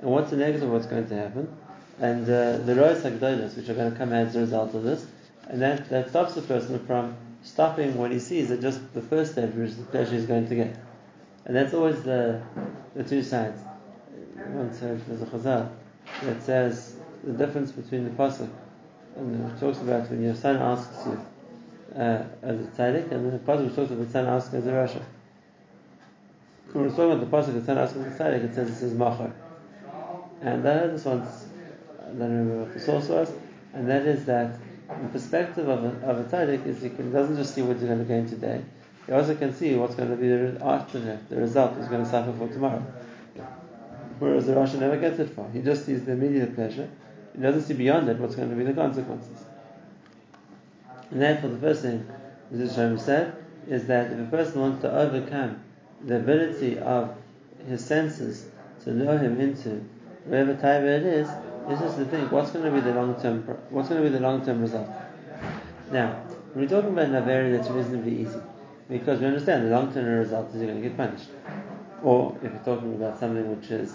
and 0.00 0.10
what's 0.10 0.30
the 0.30 0.36
negative, 0.36 0.64
of 0.64 0.70
what's 0.70 0.86
going 0.86 1.08
to 1.08 1.14
happen, 1.14 1.56
and 2.00 2.24
uh, 2.24 2.58
the 2.58 2.74
rois 2.74 3.00
hagdolos 3.02 3.56
which 3.56 3.68
are 3.68 3.74
going 3.74 3.90
to 3.90 3.96
come 3.96 4.12
as 4.12 4.34
a 4.34 4.40
result 4.40 4.74
of 4.74 4.82
this, 4.82 5.06
and 5.48 5.62
that 5.62 5.88
that 5.88 6.08
stops 6.10 6.34
the 6.34 6.42
person 6.42 6.84
from 6.86 7.16
stopping 7.42 7.96
what 7.96 8.10
he 8.10 8.18
sees 8.18 8.50
at 8.50 8.60
just 8.60 8.92
the 8.94 9.02
first 9.02 9.32
stage, 9.32 9.54
which 9.54 9.70
is 9.70 9.76
the 9.76 9.84
pleasure 9.84 10.12
he's 10.12 10.26
going 10.26 10.48
to 10.48 10.54
get, 10.54 10.76
and 11.44 11.54
that's 11.54 11.74
always 11.74 12.02
the 12.02 12.42
the 12.94 13.04
two 13.04 13.22
sides. 13.22 13.60
Once 14.48 14.80
there's 14.80 15.22
a 15.22 15.26
chazal 15.26 15.70
that 16.22 16.42
says 16.42 16.93
the 17.24 17.32
difference 17.32 17.72
between 17.72 18.04
the 18.04 18.10
pasuk 18.10 18.50
and 19.16 19.50
it 19.50 19.60
talks 19.60 19.78
about 19.78 20.10
when 20.10 20.22
your 20.22 20.34
son 20.34 20.56
asks 20.56 21.06
you 21.06 21.20
uh, 21.96 22.24
as 22.42 22.60
a 22.60 22.68
tzaddik, 22.76 23.10
and 23.12 23.24
then 23.24 23.32
the 23.32 23.38
pasuk 23.38 23.66
which 23.66 23.76
talks 23.76 23.90
about 23.90 24.06
the 24.06 24.12
son 24.12 24.26
asking 24.26 24.58
as 24.58 24.66
a 24.66 24.70
rasha. 24.70 25.02
When 26.72 26.86
it's 26.86 26.96
talking 26.96 27.12
about 27.12 27.30
the 27.30 27.36
pasuk, 27.36 27.54
the 27.54 27.64
son 27.64 27.78
asks 27.78 27.96
as 27.96 28.06
a 28.06 28.22
tzaddik, 28.22 28.44
it 28.44 28.54
says 28.54 28.70
it 28.70 28.74
says 28.74 28.94
machar, 28.94 29.32
and 30.40 30.64
heard 30.64 30.94
this 30.94 31.04
once. 31.04 31.46
I 32.00 32.08
don't 32.08 32.20
remember 32.20 32.64
what 32.64 32.74
the 32.74 32.80
source 32.80 33.08
was, 33.08 33.32
and 33.72 33.88
that 33.88 34.02
is 34.02 34.24
that 34.26 34.58
the 34.88 35.08
perspective 35.08 35.68
of 35.68 35.84
a, 35.84 36.06
of 36.06 36.18
a 36.18 36.24
tzaddik 36.24 36.66
is 36.66 36.82
he 36.82 36.88
doesn't 36.88 37.36
just 37.36 37.54
see 37.54 37.62
what 37.62 37.78
you're 37.78 37.88
going 37.88 38.00
to 38.00 38.04
gain 38.04 38.28
today, 38.28 38.62
he 39.06 39.12
also 39.12 39.34
can 39.34 39.54
see 39.54 39.74
what's 39.76 39.94
going 39.94 40.10
to 40.10 40.16
be 40.16 40.28
the 40.28 40.64
after 40.64 40.98
the 40.98 41.36
result 41.36 41.76
he's 41.76 41.88
going 41.88 42.02
to 42.02 42.10
suffer 42.10 42.32
for 42.32 42.48
tomorrow. 42.48 42.84
Whereas 44.18 44.46
the 44.46 44.52
Rasha 44.52 44.78
never 44.78 44.96
gets 44.96 45.18
it 45.18 45.30
far. 45.30 45.50
He 45.50 45.60
just 45.60 45.84
sees 45.84 46.04
the 46.04 46.12
immediate 46.12 46.54
pleasure. 46.54 46.88
He 47.34 47.42
doesn't 47.42 47.62
see 47.62 47.74
beyond 47.74 48.08
it 48.08 48.18
what's 48.18 48.36
going 48.36 48.50
to 48.50 48.56
be 48.56 48.64
the 48.64 48.72
consequences. 48.72 49.44
And 51.10 51.20
therefore, 51.20 51.50
the 51.50 51.58
first 51.58 51.82
thing 51.82 52.06
Mrs. 52.52 52.74
Shalom 52.74 52.98
said 52.98 53.36
is 53.68 53.86
that 53.86 54.12
if 54.12 54.18
a 54.18 54.30
person 54.30 54.60
wants 54.60 54.82
to 54.82 54.92
overcome 54.92 55.62
the 56.04 56.16
ability 56.16 56.78
of 56.78 57.16
his 57.66 57.84
senses 57.84 58.46
to 58.84 58.90
lure 58.90 59.18
him 59.18 59.40
into 59.40 59.84
whatever 60.24 60.54
type 60.54 60.82
it 60.82 61.02
is, 61.02 61.28
is 61.70 61.78
just 61.80 61.96
to 61.96 62.04
think 62.04 62.30
what's 62.30 62.50
going 62.50 62.64
to 62.64 62.70
be 62.70 62.80
the 62.80 62.94
long 62.94 63.20
term 63.20 63.42
what's 63.70 63.88
going 63.88 64.02
to 64.02 64.08
be 64.08 64.12
the 64.14 64.20
long 64.20 64.44
term 64.44 64.60
result. 64.60 64.88
Now, 65.90 66.22
when 66.52 66.64
we're 66.64 66.68
talking 66.68 66.92
about 66.92 67.06
an 67.06 67.52
that's 67.52 67.68
reasonably 67.68 68.20
easy 68.20 68.40
because 68.88 69.20
we 69.20 69.26
understand 69.26 69.66
the 69.66 69.70
long 69.70 69.92
term 69.92 70.04
result 70.04 70.50
is 70.50 70.56
you're 70.56 70.66
going 70.66 70.82
to 70.82 70.88
get 70.88 70.96
punished. 70.96 71.30
Or 72.02 72.36
if 72.42 72.52
you're 72.52 72.76
talking 72.76 72.94
about 72.94 73.18
something 73.18 73.56
which 73.56 73.70
is 73.70 73.94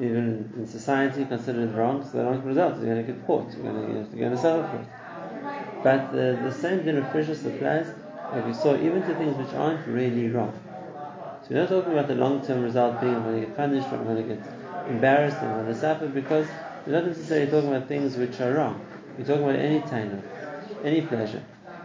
even 0.00 0.52
in 0.56 0.66
society 0.66 1.24
considered 1.24 1.74
wrong, 1.74 2.04
so 2.04 2.18
the 2.18 2.24
long 2.24 2.42
result 2.42 2.74
is 2.76 2.84
you're 2.84 2.94
going 2.94 3.06
to 3.06 3.12
get 3.12 3.26
caught, 3.26 3.50
you're 3.52 3.62
going 3.62 3.86
to, 3.86 4.16
you're 4.16 4.28
going 4.28 4.36
to 4.36 4.38
suffer 4.38 4.68
for 4.68 4.82
it. 4.82 5.82
But 5.82 6.12
the, 6.12 6.38
the 6.42 6.52
same 6.52 6.80
perishus 6.80 7.46
applies, 7.46 7.86
like 8.32 8.46
we 8.46 8.52
saw, 8.52 8.74
even 8.76 9.02
to 9.02 9.14
things 9.14 9.36
which 9.36 9.54
aren't 9.54 9.86
really 9.86 10.28
wrong. 10.28 10.52
So 11.42 11.54
we're 11.54 11.60
not 11.60 11.68
talking 11.68 11.92
about 11.92 12.08
the 12.08 12.14
long 12.14 12.44
term 12.44 12.62
result 12.62 13.00
being 13.00 13.14
I'm 13.14 13.22
going 13.22 13.40
to 13.40 13.46
get 13.46 13.56
punished, 13.56 13.88
or 13.92 13.96
I'm 13.96 14.04
going 14.04 14.28
to 14.28 14.34
get 14.34 14.46
embarrassed, 14.88 15.38
I'm 15.38 15.62
going 15.62 15.66
to 15.66 15.80
suffer, 15.80 16.08
because 16.08 16.46
we're 16.86 16.92
not 16.92 17.06
necessarily 17.06 17.50
talking 17.50 17.74
about 17.74 17.88
things 17.88 18.16
which 18.16 18.40
are 18.40 18.52
wrong. 18.52 18.84
We're 19.16 19.24
talking 19.24 19.44
about 19.44 19.56
any 19.56 19.80
taina, 19.80 20.22
any 20.84 21.02
pleasure. 21.02 21.42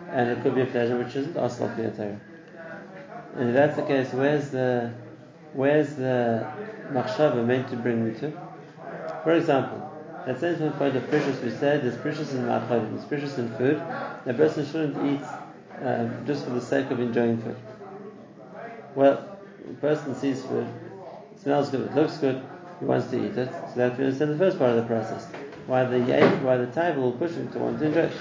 And 0.10 0.30
it 0.30 0.42
could 0.42 0.56
be 0.56 0.62
a 0.62 0.66
pleasure 0.66 0.98
which 0.98 1.16
isn't 1.16 1.38
asal 1.38 1.70
Torah. 1.70 2.20
And 3.36 3.50
if 3.50 3.56
that's 3.56 3.78
the 3.78 3.84
case, 3.84 4.12
where's 4.12 4.50
the 4.50 4.92
where's 5.54 5.96
the 5.96 6.48
machshava 6.92 7.46
meant 7.46 7.70
to 7.70 7.76
bring 7.76 8.06
me 8.06 8.20
to? 8.20 8.32
For 9.24 9.34
example, 9.34 9.92
That 10.26 10.40
same 10.40 10.72
point 10.74 10.96
of 10.96 11.04
perishus, 11.10 11.44
we 11.44 11.50
said, 11.50 11.82
there's 11.82 11.96
perishus 11.96 12.32
in 12.34 12.46
ma'achalim, 12.46 12.96
there's 12.96 13.06
perishus 13.06 13.40
in 13.40 13.50
food. 13.58 13.82
A 14.28 14.34
person 14.36 14.66
shouldn't 14.66 14.96
eat 15.12 15.26
um, 15.82 16.26
just 16.28 16.44
for 16.46 16.52
the 16.52 16.62
sake 16.62 16.92
of 16.92 17.00
enjoying 17.00 17.42
food. 17.42 17.56
Well, 18.94 19.28
a 19.68 19.74
person 19.76 20.14
sees 20.14 20.44
food, 20.44 20.68
it 21.34 21.40
smells 21.42 21.70
good, 21.70 21.82
it 21.82 21.96
looks 21.96 22.18
good, 22.18 22.40
he 22.80 22.86
wants 22.86 23.08
to 23.08 23.18
eat 23.18 23.36
it. 23.36 23.50
So 23.50 23.74
that 23.78 23.98
we 23.98 24.06
understand 24.06 24.32
the 24.32 24.38
first 24.38 24.60
part 24.60 24.70
of 24.70 24.76
the 24.76 24.84
process. 24.84 25.26
Why 25.66 25.86
the 25.86 25.98
yait, 25.98 26.44
why 26.44 26.58
the 26.58 26.68
table 26.68 27.02
will 27.04 27.14
push 27.14 27.32
him 27.32 27.52
to 27.54 27.60
want 27.60 27.80
to 27.80 27.86
enjoy 27.86 28.02
it. 28.02 28.14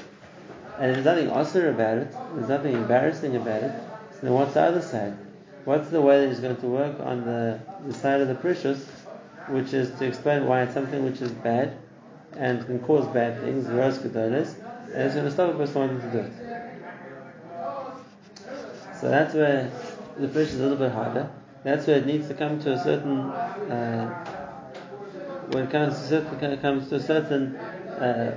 And 0.78 0.94
there's 0.94 1.04
nothing 1.04 1.28
austere 1.28 1.68
about 1.70 1.98
it, 1.98 2.12
there's 2.34 2.48
nothing 2.48 2.72
embarrassing 2.72 3.36
about 3.36 3.62
it. 3.62 3.72
So 4.12 4.18
then 4.22 4.32
what's 4.32 4.54
the 4.54 4.62
other 4.62 4.80
side? 4.80 5.18
What's 5.64 5.90
the 5.90 6.00
way 6.00 6.20
that 6.20 6.28
he's 6.28 6.40
going 6.40 6.56
to 6.56 6.66
work 6.66 6.98
on 7.00 7.24
the, 7.24 7.60
the 7.86 7.94
side 7.94 8.20
of 8.20 8.28
the 8.28 8.34
perishus, 8.34 8.84
which 9.48 9.74
is 9.74 9.90
to 9.98 10.06
explain 10.06 10.46
why 10.46 10.62
it's 10.62 10.74
something 10.74 11.04
which 11.04 11.20
is 11.20 11.30
bad 11.30 11.76
and 12.36 12.64
can 12.64 12.78
cause 12.80 13.06
bad 13.08 13.40
things, 13.40 13.66
rose 13.66 13.98
gedolas, 13.98 14.54
and 14.94 15.02
it's 15.02 15.14
going 15.14 15.26
to 15.26 15.30
stop 15.30 15.54
a 15.54 15.58
person 15.58 15.80
wanting 15.80 16.00
to 16.00 16.10
do 16.10 16.18
it. 16.18 16.32
So 19.00 19.08
that's 19.08 19.34
where 19.34 19.70
the 20.18 20.28
pressure 20.28 20.50
is 20.50 20.60
a 20.60 20.62
little 20.62 20.78
bit 20.78 20.92
harder. 20.92 21.30
That's 21.62 21.86
where 21.86 21.98
it 21.98 22.06
needs 22.06 22.28
to 22.28 22.34
come 22.34 22.60
to 22.60 22.72
a 22.72 22.82
certain 22.82 23.20
uh, 23.20 24.08
when 25.52 25.64
it 25.64 25.70
comes 25.70 25.98
to 25.98 26.06
certain 26.06 26.58
comes 26.58 26.88
to 26.88 26.96
a 26.96 27.00
certain 27.00 27.56
uh, 27.56 28.34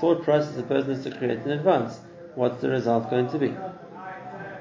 thought 0.00 0.22
process 0.22 0.54
the 0.54 0.62
person 0.62 0.94
has 0.94 1.04
to 1.04 1.10
create 1.10 1.40
in 1.40 1.50
advance. 1.50 1.98
What's 2.34 2.60
the 2.60 2.70
result 2.70 3.10
going 3.10 3.28
to 3.30 3.38
be? 3.38 3.54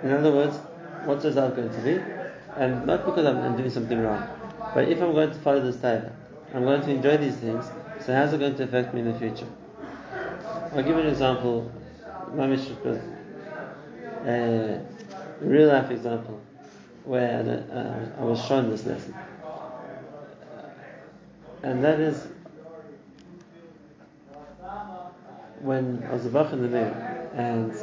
In 0.04 0.12
other 0.12 0.32
words, 0.32 0.58
what's 1.06 1.24
the 1.24 1.30
result 1.30 1.56
going 1.56 1.70
to 1.70 1.82
be? 1.82 2.02
And 2.58 2.86
not 2.86 3.06
because 3.06 3.26
I'm, 3.26 3.38
I'm 3.38 3.58
doing 3.58 3.70
something 3.70 4.00
wrong, 4.00 4.28
but 4.74 4.88
if 4.88 5.02
I'm 5.02 5.14
going 5.14 5.30
to 5.30 5.40
follow 5.40 5.62
this 5.62 5.78
table, 5.78 6.12
I'm 6.54 6.64
going 6.64 6.82
to 6.82 6.92
enjoy 6.92 7.18
these 7.18 7.36
things. 7.36 7.66
So 8.06 8.14
how's 8.14 8.34
it 8.34 8.40
going 8.40 8.56
to 8.56 8.64
affect 8.64 8.94
me 8.94 9.02
in 9.02 9.12
the 9.12 9.20
future? 9.20 9.48
I'll 10.72 10.84
give 10.84 10.88
you 10.88 11.00
an 11.00 11.08
example. 11.08 11.72
Mamish 12.32 12.70
a 14.26 14.86
real 15.40 15.68
life 15.68 15.92
example 15.92 16.42
where 17.04 17.42
uh, 17.72 18.22
I 18.22 18.24
was 18.24 18.44
shown 18.46 18.70
this 18.70 18.86
lesson, 18.86 19.14
and 21.62 21.84
that 21.84 22.00
is 22.00 22.28
when 25.62 26.04
I 26.10 26.14
was 26.14 26.26
a 26.26 26.54
in 26.54 26.62
the 26.62 26.68
mirror, 26.68 27.30
and 27.36 27.74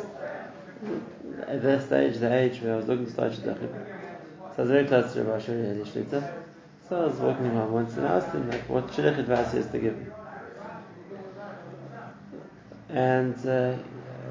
at 1.48 1.62
that 1.62 1.86
stage, 1.86 2.18
the 2.18 2.32
age 2.32 2.60
where 2.60 2.74
I 2.74 2.76
was 2.76 2.86
looking 2.86 3.06
to 3.06 3.12
start 3.12 3.32
shidduchim, 3.32 3.70
so 4.54 4.58
I 4.58 4.60
was 4.60 4.70
very 4.70 4.86
close 4.86 5.12
to 5.14 5.24
Rabbi 5.24 5.44
Shuri 5.44 5.60
Eli 5.60 5.84
Shlita. 5.84 6.32
So 6.88 7.02
I 7.02 7.06
was 7.06 7.16
walking 7.16 7.50
home 7.50 7.72
once 7.72 7.96
and 7.96 8.06
I 8.06 8.16
asked 8.16 8.34
him 8.34 8.50
like 8.50 8.68
what 8.68 8.86
shidduch 8.88 9.18
advice 9.18 9.52
he 9.52 9.58
has 9.58 9.70
to 9.70 9.78
give. 9.78 9.96
And 12.90 13.34
uh, 13.46 13.76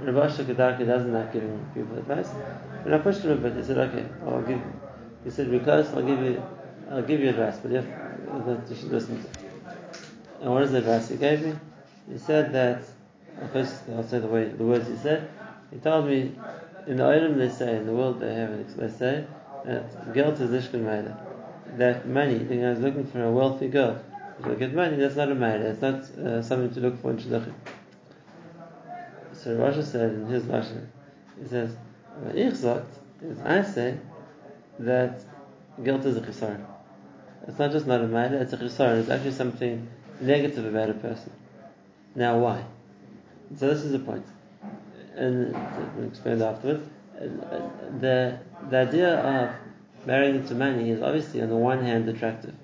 Rabbi 0.04 0.28
Shakadarki 0.28 0.86
doesn't 0.86 1.12
like 1.12 1.34
giving 1.34 1.66
people 1.74 1.98
advice. 1.98 2.30
And 2.86 2.94
I 2.94 3.00
pushed 3.00 3.22
him 3.22 3.32
a 3.32 3.36
bit. 3.36 3.56
He 3.56 3.64
said, 3.64 3.78
"Okay, 3.78 4.06
I'll 4.24 4.42
give." 4.42 4.62
He 5.24 5.32
said, 5.32 5.50
"Be 5.50 5.60
close. 5.60 5.88
I'll 5.94 6.06
give 6.06 6.22
you. 6.22 6.44
I'll 6.90 7.02
give 7.02 7.20
you 7.20 7.30
advice, 7.30 7.58
but 7.58 7.72
you, 7.72 7.82
that 7.82 8.70
you 8.70 8.76
should 8.76 8.92
listen 8.92 9.22
to." 9.24 9.30
It. 9.30 9.38
And 10.42 10.52
what 10.52 10.64
is 10.64 10.72
the 10.72 10.80
advice 10.80 11.10
he 11.10 11.18
gave 11.18 11.46
me? 11.46 11.56
He 12.12 12.18
said 12.18 12.54
that. 12.54 12.84
First, 13.54 13.84
I'll 13.96 14.04
say 14.04 14.20
the 14.20 14.28
way 14.28 14.50
the 14.50 14.64
words 14.64 14.88
he 14.88 14.98
said. 14.98 15.30
He 15.72 15.80
told 15.80 16.06
me, 16.06 16.36
in 16.88 16.98
the 16.98 17.06
item 17.08 17.38
they 17.38 17.50
say 17.50 17.78
in 17.78 17.86
the 17.86 17.94
world 17.94 18.20
they 18.20 18.34
have. 18.34 18.78
They 18.78 18.90
say 18.90 19.26
that 19.66 20.14
guilt 20.14 20.40
is 20.40 20.50
lishkan 20.50 20.84
maida. 20.84 21.18
That 21.78 22.08
money. 22.08 22.38
The 22.38 22.56
guy 22.56 22.72
is 22.72 22.80
looking 22.80 23.06
for 23.06 23.24
a 23.24 23.32
wealthy 23.32 23.68
girl. 23.68 24.04
If 24.40 24.46
you 24.46 24.56
get 24.56 24.74
money, 24.74 24.98
that's 24.98 25.16
not 25.16 25.32
a 25.32 25.36
maida. 25.36 25.74
That's 25.74 25.82
not 26.18 26.26
uh, 26.26 26.42
something 26.42 26.74
to 26.74 26.80
look 26.80 27.02
for 27.02 27.12
in 27.12 27.18
shidduchim. 27.18 27.54
So 29.34 29.58
Rasha 29.58 29.84
said 29.84 30.14
in 30.14 30.26
his 30.28 30.44
Lashon, 30.44 30.88
he 31.42 31.48
says, 31.48 31.76
is 32.34 32.66
I 33.44 33.62
say 33.64 33.98
that 34.80 35.24
guilt 35.84 36.06
is 36.06 36.18
a 36.18 36.22
chisar. 36.22 36.64
It's 37.48 37.58
not 37.58 37.72
just 37.72 37.88
not 37.88 38.02
a 38.02 38.08
matter, 38.08 38.38
it's 38.38 38.54
a 38.54 38.58
chisar. 38.58 39.00
It's 39.00 39.10
actually 39.10 39.32
something 39.32 39.88
negative 40.20 40.66
about 40.66 40.90
a 40.90 40.94
person. 40.94 41.32
Now 42.16 42.40
why? 42.40 42.66
So 43.58 43.68
this 43.68 43.84
is 43.84 43.92
the 43.92 44.00
point. 44.00 44.26
And 45.16 45.54
to 45.54 46.04
explain 46.08 46.42
afterwards. 46.42 46.88
The, 48.00 48.40
the 48.70 48.78
idea 48.78 49.20
of 49.20 50.08
marrying 50.08 50.36
into 50.36 50.56
money 50.56 50.90
is 50.90 51.02
obviously 51.02 51.42
on 51.42 51.50
the 51.50 51.56
one 51.56 51.84
hand 51.84 52.08
attractive. 52.10 52.56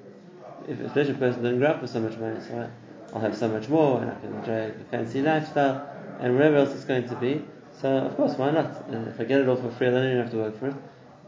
If 0.67 0.79
especially 0.79 1.13
a 1.13 1.17
person 1.17 1.43
doesn't 1.43 1.59
grow 1.59 1.69
up 1.69 1.81
with 1.81 1.91
so 1.91 1.99
much 1.99 2.17
money, 2.17 2.39
so 2.41 2.69
I'll 3.13 3.21
have 3.21 3.37
so 3.37 3.47
much 3.47 3.69
more 3.69 4.01
and 4.01 4.11
I 4.11 4.15
can 4.15 4.33
enjoy 4.35 4.81
a 4.81 4.83
fancy 4.89 5.21
lifestyle 5.21 5.87
and 6.19 6.35
whatever 6.35 6.57
else 6.57 6.73
it's 6.73 6.85
going 6.85 7.07
to 7.07 7.15
be. 7.15 7.43
So 7.79 7.89
of 7.89 8.15
course, 8.15 8.37
why 8.37 8.51
not? 8.51 8.85
If 8.89 9.19
I 9.19 9.23
get 9.25 9.41
it 9.41 9.47
all 9.47 9.55
for 9.55 9.69
free, 9.71 9.87
I 9.87 9.91
don't 9.91 10.17
have 10.17 10.31
to 10.31 10.37
work 10.37 10.57
for 10.57 10.67
it. 10.69 10.75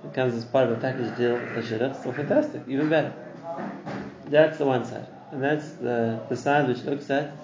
It 0.04 0.14
comes 0.14 0.34
as 0.34 0.46
part 0.46 0.70
of 0.70 0.78
a 0.78 0.82
package 0.82 1.16
deal, 1.18 1.36
the 1.38 1.62
shidduch, 1.62 2.04
so 2.04 2.12
fantastic, 2.12 2.64
even 2.68 2.90
better. 2.90 3.14
That's 4.28 4.58
the 4.58 4.66
one 4.66 4.86
side. 4.86 5.08
And 5.32 5.44
that's 5.44 5.72
the, 5.74 6.20
the 6.30 6.38
side 6.38 6.68
which 6.68 6.84
looks 6.84 7.10
at 7.10 7.36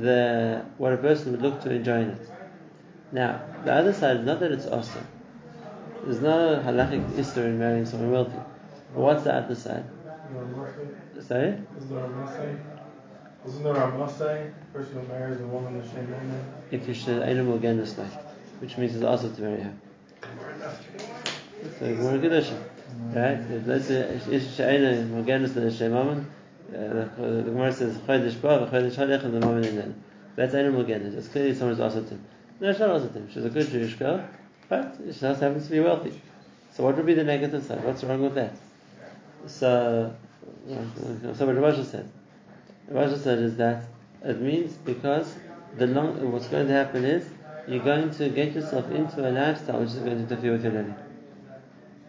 the 0.00 0.64
what 0.78 0.92
a 0.92 0.96
person 0.96 1.32
would 1.32 1.42
look 1.42 1.62
to 1.62 1.70
enjoying 1.70 2.10
it. 2.10 2.28
Now, 3.14 3.42
the 3.64 3.72
other 3.72 3.92
side 3.92 4.16
is 4.16 4.26
not 4.26 4.40
that 4.40 4.50
it's 4.50 4.66
awesome. 4.66 5.06
There's 6.02 6.20
no 6.20 6.60
halachic 6.66 7.12
isser 7.12 7.44
in 7.44 7.60
marrying 7.60 7.86
someone 7.86 8.10
wealthy. 8.10 8.40
But 8.92 9.00
what's 9.00 9.22
the 9.22 9.32
other 9.32 9.54
side? 9.54 9.84
Sorry? 11.20 11.54
Is 11.78 11.88
there 11.88 12.04
a 12.04 12.08
Mosai? 12.08 12.58
Isn't 13.46 13.62
there 13.62 13.76
a? 13.76 14.52
Person 14.72 15.00
who 15.00 15.06
marries 15.06 15.40
a 15.40 15.46
woman 15.46 15.78
the 15.80 15.86
same 15.86 16.10
woman? 16.10 16.44
If 16.72 16.88
you 16.88 16.94
should 16.94 17.22
animal 17.22 17.60
genus 17.60 17.96
like, 17.96 18.10
which 18.60 18.76
means 18.78 18.96
it's 18.96 19.04
also 19.04 19.30
to 19.30 19.40
marry 19.42 19.60
her. 19.60 19.74
So 21.78 21.86
more 21.94 22.18
Kedushin. 22.18 22.58
Right? 23.14 23.38
If 23.38 23.66
let's 23.68 23.86
say 23.86 24.18
Sha'ina 24.26 25.08
Mogenus 25.08 25.56
uh, 25.56 25.60
the 25.60 25.70
Shem 25.70 25.92
Mammon, 25.92 26.28
the 26.68 27.42
Gemara 27.46 27.72
says 27.72 27.96
Chodesh 27.98 28.40
Ba, 28.40 28.68
Chodesh 28.72 28.96
Halech, 28.96 29.24
and 29.24 29.34
the 29.34 29.40
Mammon 29.40 29.64
in 29.64 29.76
them. 29.76 30.02
That's 30.34 30.54
animal 30.54 30.82
genus. 30.82 31.14
It's 31.14 31.28
clearly 31.28 31.54
someone's 31.54 31.78
Asatim. 31.78 32.18
No, 32.60 32.72
she's 32.72 32.80
not 32.80 33.00
Asatim. 33.00 33.32
She's 33.32 33.44
a 33.44 33.50
good 33.50 33.68
Jewish 33.68 33.94
girl, 33.94 34.24
but 34.68 34.96
she 34.98 35.20
just 35.20 35.40
happens 35.40 35.64
to 35.66 35.70
be 35.70 35.80
wealthy. 35.80 36.20
So 36.72 36.84
what 36.84 36.96
would 36.96 37.06
be 37.06 37.14
the 37.14 37.24
negative 37.24 37.64
side? 37.64 37.84
What's 37.84 38.02
wrong 38.04 38.22
with 38.22 38.34
that? 38.34 38.56
So, 39.46 40.14
so 40.66 41.46
what 41.46 41.56
Rashi 41.56 41.84
said. 41.84 42.10
Rashi 42.90 43.18
said 43.18 43.38
is 43.38 43.56
that 43.56 43.84
it 44.22 44.40
means 44.40 44.72
because 44.74 45.34
the 45.76 45.86
long, 45.86 46.32
what's 46.32 46.48
going 46.48 46.66
to 46.66 46.72
happen 46.72 47.04
is 47.04 47.26
you're 47.68 47.84
going 47.84 48.10
to 48.10 48.28
get 48.28 48.52
yourself 48.54 48.90
into 48.90 49.28
a 49.28 49.30
lifestyle 49.30 49.80
which 49.80 49.90
is 49.90 49.96
going 49.96 50.16
to 50.16 50.22
interfere 50.22 50.52
with 50.52 50.64
your 50.64 50.72
learning. 50.72 50.94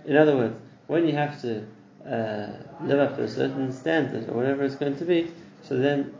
In 0.06 0.18
other 0.18 0.36
words, 0.36 0.56
when 0.88 1.08
you 1.08 1.14
have 1.14 1.42
to 1.42 1.66
uh, 2.06 2.48
live 2.82 3.00
up 3.00 3.16
to 3.18 3.24
a 3.24 3.28
certain 3.28 3.72
standard 3.72 4.30
or 4.30 4.34
whatever 4.34 4.64
it's 4.64 4.76
going 4.76 4.98
to 4.98 5.06
be, 5.06 5.32
so 5.64 5.78
then 5.78 6.14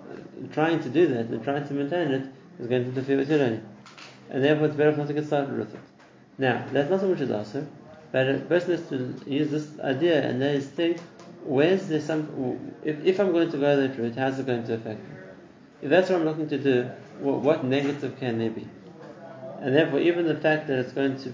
trying 0.52 0.82
to 0.82 0.90
do 0.90 1.08
that 1.08 1.28
and 1.28 1.44
trying 1.44 1.68
to 1.68 1.74
maintain 1.74 2.12
it 2.12 2.28
is 2.60 2.68
going 2.68 2.84
to 2.84 2.90
interfere 2.90 3.18
with 3.18 3.30
your 3.30 3.40
learning. 3.40 3.66
And 4.30 4.44
therefore 4.44 4.68
it's 4.68 4.76
better 4.76 4.96
not 4.96 5.08
to 5.08 5.14
get 5.14 5.26
started 5.26 5.58
with 5.58 5.74
it. 5.74 5.80
Now, 6.38 6.66
that's 6.72 6.90
not 6.90 7.00
so 7.00 7.08
much 7.08 7.22
as 7.22 7.32
also, 7.32 7.68
but 8.12 8.30
a 8.30 8.40
person 8.40 8.72
has 8.72 8.90
to 8.90 9.16
use 9.26 9.52
this 9.52 9.80
idea 9.80 10.28
and 10.28 10.42
then 10.42 10.60
think, 10.62 11.00
where's 11.44 11.88
there 11.88 12.02
some, 12.02 12.74
if, 12.84 13.04
if 13.06 13.20
I'm 13.20 13.32
going 13.32 13.52
to 13.52 13.58
go 13.58 13.76
that 13.76 13.98
route, 13.98 14.16
how's 14.16 14.40
it 14.40 14.46
going 14.46 14.66
to 14.66 14.74
affect 14.74 15.00
me? 15.00 15.16
If 15.82 15.90
that's 15.90 16.10
what 16.10 16.20
I'm 16.20 16.26
looking 16.26 16.50
to 16.50 16.58
do, 16.58 16.90
what, 17.20 17.42
what 17.42 17.66
negative 17.66 18.20
can 18.20 18.40
there 18.40 18.50
be? 18.50 18.68
And 19.62 19.76
therefore, 19.76 20.00
even 20.00 20.26
the 20.26 20.36
fact 20.36 20.68
that 20.68 20.80
it's 20.80 20.92
going 20.92 21.18
to 21.20 21.34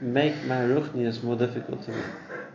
make 0.00 0.34
my 0.44 0.56
ruchnius 0.56 1.22
more 1.22 1.36
difficult 1.36 1.82
to 1.84 1.92
me, 1.92 2.02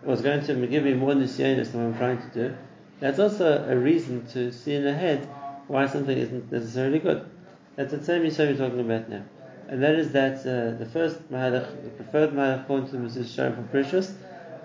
or 0.05 0.13
it's 0.13 0.21
going 0.21 0.45
to 0.45 0.67
give 0.67 0.83
me 0.83 0.93
more 0.93 1.13
nisyonis 1.13 1.71
than 1.71 1.83
what 1.83 1.93
I'm 1.93 1.97
trying 1.97 2.29
to 2.29 2.49
do, 2.49 2.57
that's 2.99 3.19
also 3.19 3.65
a 3.67 3.75
reason 3.75 4.25
to 4.27 4.51
see 4.51 4.75
in 4.75 4.83
the 4.83 4.93
head 4.93 5.27
why 5.67 5.87
something 5.87 6.17
isn't 6.17 6.51
necessarily 6.51 6.99
good. 6.99 7.29
That's 7.75 7.91
the 7.91 8.03
same 8.03 8.25
issue 8.25 8.43
we're 8.43 8.57
talking 8.57 8.79
about 8.79 9.09
now. 9.09 9.23
And 9.69 9.83
that 9.83 9.95
is 9.95 10.11
that 10.13 10.39
uh, 10.39 10.77
the 10.77 10.85
first 10.85 11.29
mahalach, 11.31 11.83
the 11.83 11.89
preferred 11.89 12.31
mahalach 12.31 12.63
according 12.63 12.89
to 12.91 12.97
Mrs. 12.97 13.35
Sharon 13.35 13.55
from 13.55 13.67
Perishus, 13.67 14.13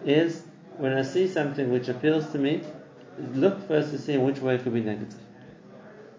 is 0.04 0.42
when 0.76 0.92
I 0.92 1.02
see 1.02 1.28
something 1.28 1.70
which 1.70 1.88
appeals 1.88 2.30
to 2.32 2.38
me, 2.38 2.62
look 3.34 3.66
first 3.66 3.90
to 3.90 3.98
see 3.98 4.14
in 4.14 4.22
which 4.22 4.38
way 4.38 4.54
it 4.56 4.62
could 4.62 4.74
be 4.74 4.80
negative. 4.80 5.18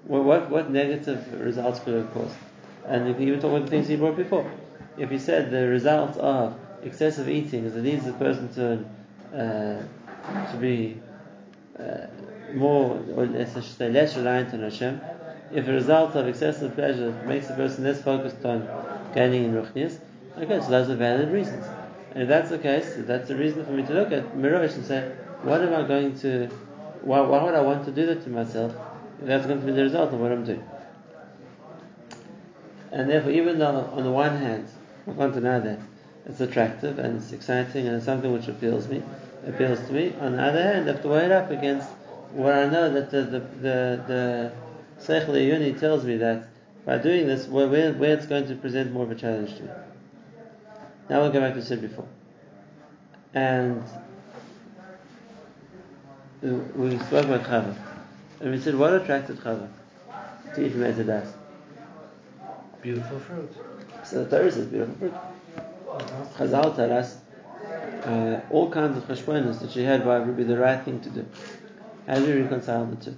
What, 0.06 0.24
what, 0.26 0.50
what 0.50 0.69
negative 0.69 1.39
results 1.39 1.80
could 1.80 2.06
it 2.06 2.13
cause? 2.13 2.34
And 2.86 3.08
you 3.08 3.13
can 3.13 3.24
even 3.24 3.39
talk 3.39 3.52
about 3.52 3.65
the 3.65 3.69
things 3.69 3.88
he 3.88 3.96
brought 3.96 4.17
before. 4.17 4.50
If 4.98 5.10
he 5.10 5.17
said 5.17 5.50
the 5.50 5.67
result 5.67 6.17
of 6.17 6.60
excessive 6.84 7.30
eating 7.30 7.63
is 7.63 7.76
it 7.76 7.84
leads 7.84 8.06
the 8.06 8.13
person 8.13 8.54
to 8.54 8.86
uh, 9.34 10.52
to 10.52 10.58
be 10.60 11.00
uh, 11.80 12.08
more, 12.54 13.02
or 13.15 13.26
less, 13.26 13.80
less 13.80 14.15
reliant 14.15 14.54
on 14.54 14.62
Hashem, 14.62 15.02
if 15.54 15.66
the 15.66 15.74
result 15.74 16.16
of 16.16 16.28
excessive 16.28 16.74
pleasure 16.76 17.12
makes 17.26 17.48
the 17.48 17.54
person 17.54 17.84
less 17.84 18.02
focused 18.02 18.44
on 18.46 18.68
gaining 19.13 19.46
in 19.46 19.54
ruchnias, 19.54 20.00
okay, 20.38 20.60
so 20.60 20.70
those 20.70 20.89
are 20.89 20.96
valid 20.96 21.30
reasons. 21.32 21.66
And 22.13 22.24
if 22.24 22.30
that's 22.30 22.50
the 22.50 22.60
case, 22.60 22.94
that's 22.98 23.30
a 23.30 23.36
reason 23.36 23.66
for 23.66 23.72
me 23.72 23.84
to 23.84 23.94
look 23.94 24.12
at 24.12 24.36
Mirosh 24.36 24.76
and 24.76 24.86
say, 24.86 25.12
what 25.44 25.62
am 25.62 25.74
I 25.74 25.88
going 25.88 26.18
to, 26.20 26.48
why, 27.02 27.22
why 27.22 27.44
would 27.44 27.54
I 27.54 27.62
want 27.62 27.86
to 27.86 27.92
do 27.92 28.06
that 28.08 28.24
to 28.24 28.30
myself? 28.30 28.74
that's 29.22 29.46
going 29.46 29.60
to 29.60 29.66
be 29.66 29.72
the 29.72 29.84
result 29.84 30.13
of 30.13 30.20
what 30.20 30.32
I'm 30.32 30.44
doing. 30.44 30.63
And 32.92 33.10
therefore, 33.10 33.32
even 33.32 33.58
though 33.58 33.89
on 33.94 34.04
the 34.04 34.12
one 34.12 34.38
hand, 34.38 34.68
I 35.08 35.13
can't 35.13 35.34
deny 35.34 35.60
that 35.60 35.80
it's 36.26 36.39
attractive 36.42 37.00
and 37.00 37.18
it's 37.18 37.32
exciting 37.32 37.88
and 37.88 37.98
it's 37.98 38.06
something 38.06 38.32
which 38.32 38.48
appeals 38.48 38.88
me, 38.88 39.02
appeals 39.48 39.80
to 39.88 39.94
me. 39.94 40.13
On 40.20 40.34
the 40.34 40.42
other 40.42 40.62
hand, 40.62 40.89
I 40.89 40.94
have 40.94 41.02
to 41.02 41.08
weigh 41.08 41.26
it 41.26 41.32
up 41.32 41.52
against 41.52 41.89
what 42.34 42.54
I 42.54 42.70
know 42.70 42.92
that 42.92 43.12
the 43.12 43.22
the 43.24 43.39
the, 43.39 44.04
the 44.08 44.52
Seichel 45.06 45.46
Yuni 45.46 45.74
tells 45.74 46.06
me 46.06 46.18
that 46.18 46.48
by 46.86 46.98
doing 46.98 47.28
this, 47.28 47.48
where, 47.48 47.68
where, 47.68 47.94
where 47.94 48.13
it's 48.13 48.26
going 48.26 48.48
to 48.48 48.56
present 48.56 48.92
more 48.92 49.04
of 49.04 49.12
a 49.12 49.16
challenge 49.16 49.56
to 49.56 49.63
me. 49.63 49.70
Now 51.10 51.22
we'll 51.22 51.32
go 51.32 51.42
back 51.42 51.54
to 51.54 51.60
what 51.60 51.66
I 51.66 51.68
said 51.68 51.82
before. 51.82 52.08
And 53.34 53.84
we 56.42 56.98
spoke 57.00 57.26
about 57.26 57.44
Chava. 57.44 57.76
And 58.39 58.52
we 58.52 58.60
said, 58.60 58.76
what 58.76 58.94
attracted 58.94 59.38
Chava 59.38 59.70
to 60.56 60.66
eat 60.66 60.72
from 60.72 60.82
Ezedas? 60.82 61.34
Beautiful 62.82 63.20
fruit. 63.20 63.52
So 64.06 64.24
the 64.24 64.38
Torah 64.38 64.52
says 64.52 64.68
beautiful 64.68 64.96
fruit. 64.96 65.13
Chazal 66.38 66.76
tell 66.76 66.92
us 66.92 67.18
uh, 68.06 68.42
all 68.50 68.70
kinds 68.70 68.98
of 68.98 69.04
cheshbonis 69.06 69.60
that 69.62 69.72
she 69.72 69.84
had 69.84 70.06
why 70.06 70.22
it 70.22 70.26
would 70.26 70.36
be 70.36 70.44
the 70.44 70.58
right 70.58 70.84
thing 70.84 71.00
to 71.02 71.10
do. 71.10 71.26
How 72.08 72.16
do 72.16 72.26
we 72.26 72.42
reconcile 72.42 72.86
the 72.86 72.96
two? 72.98 73.16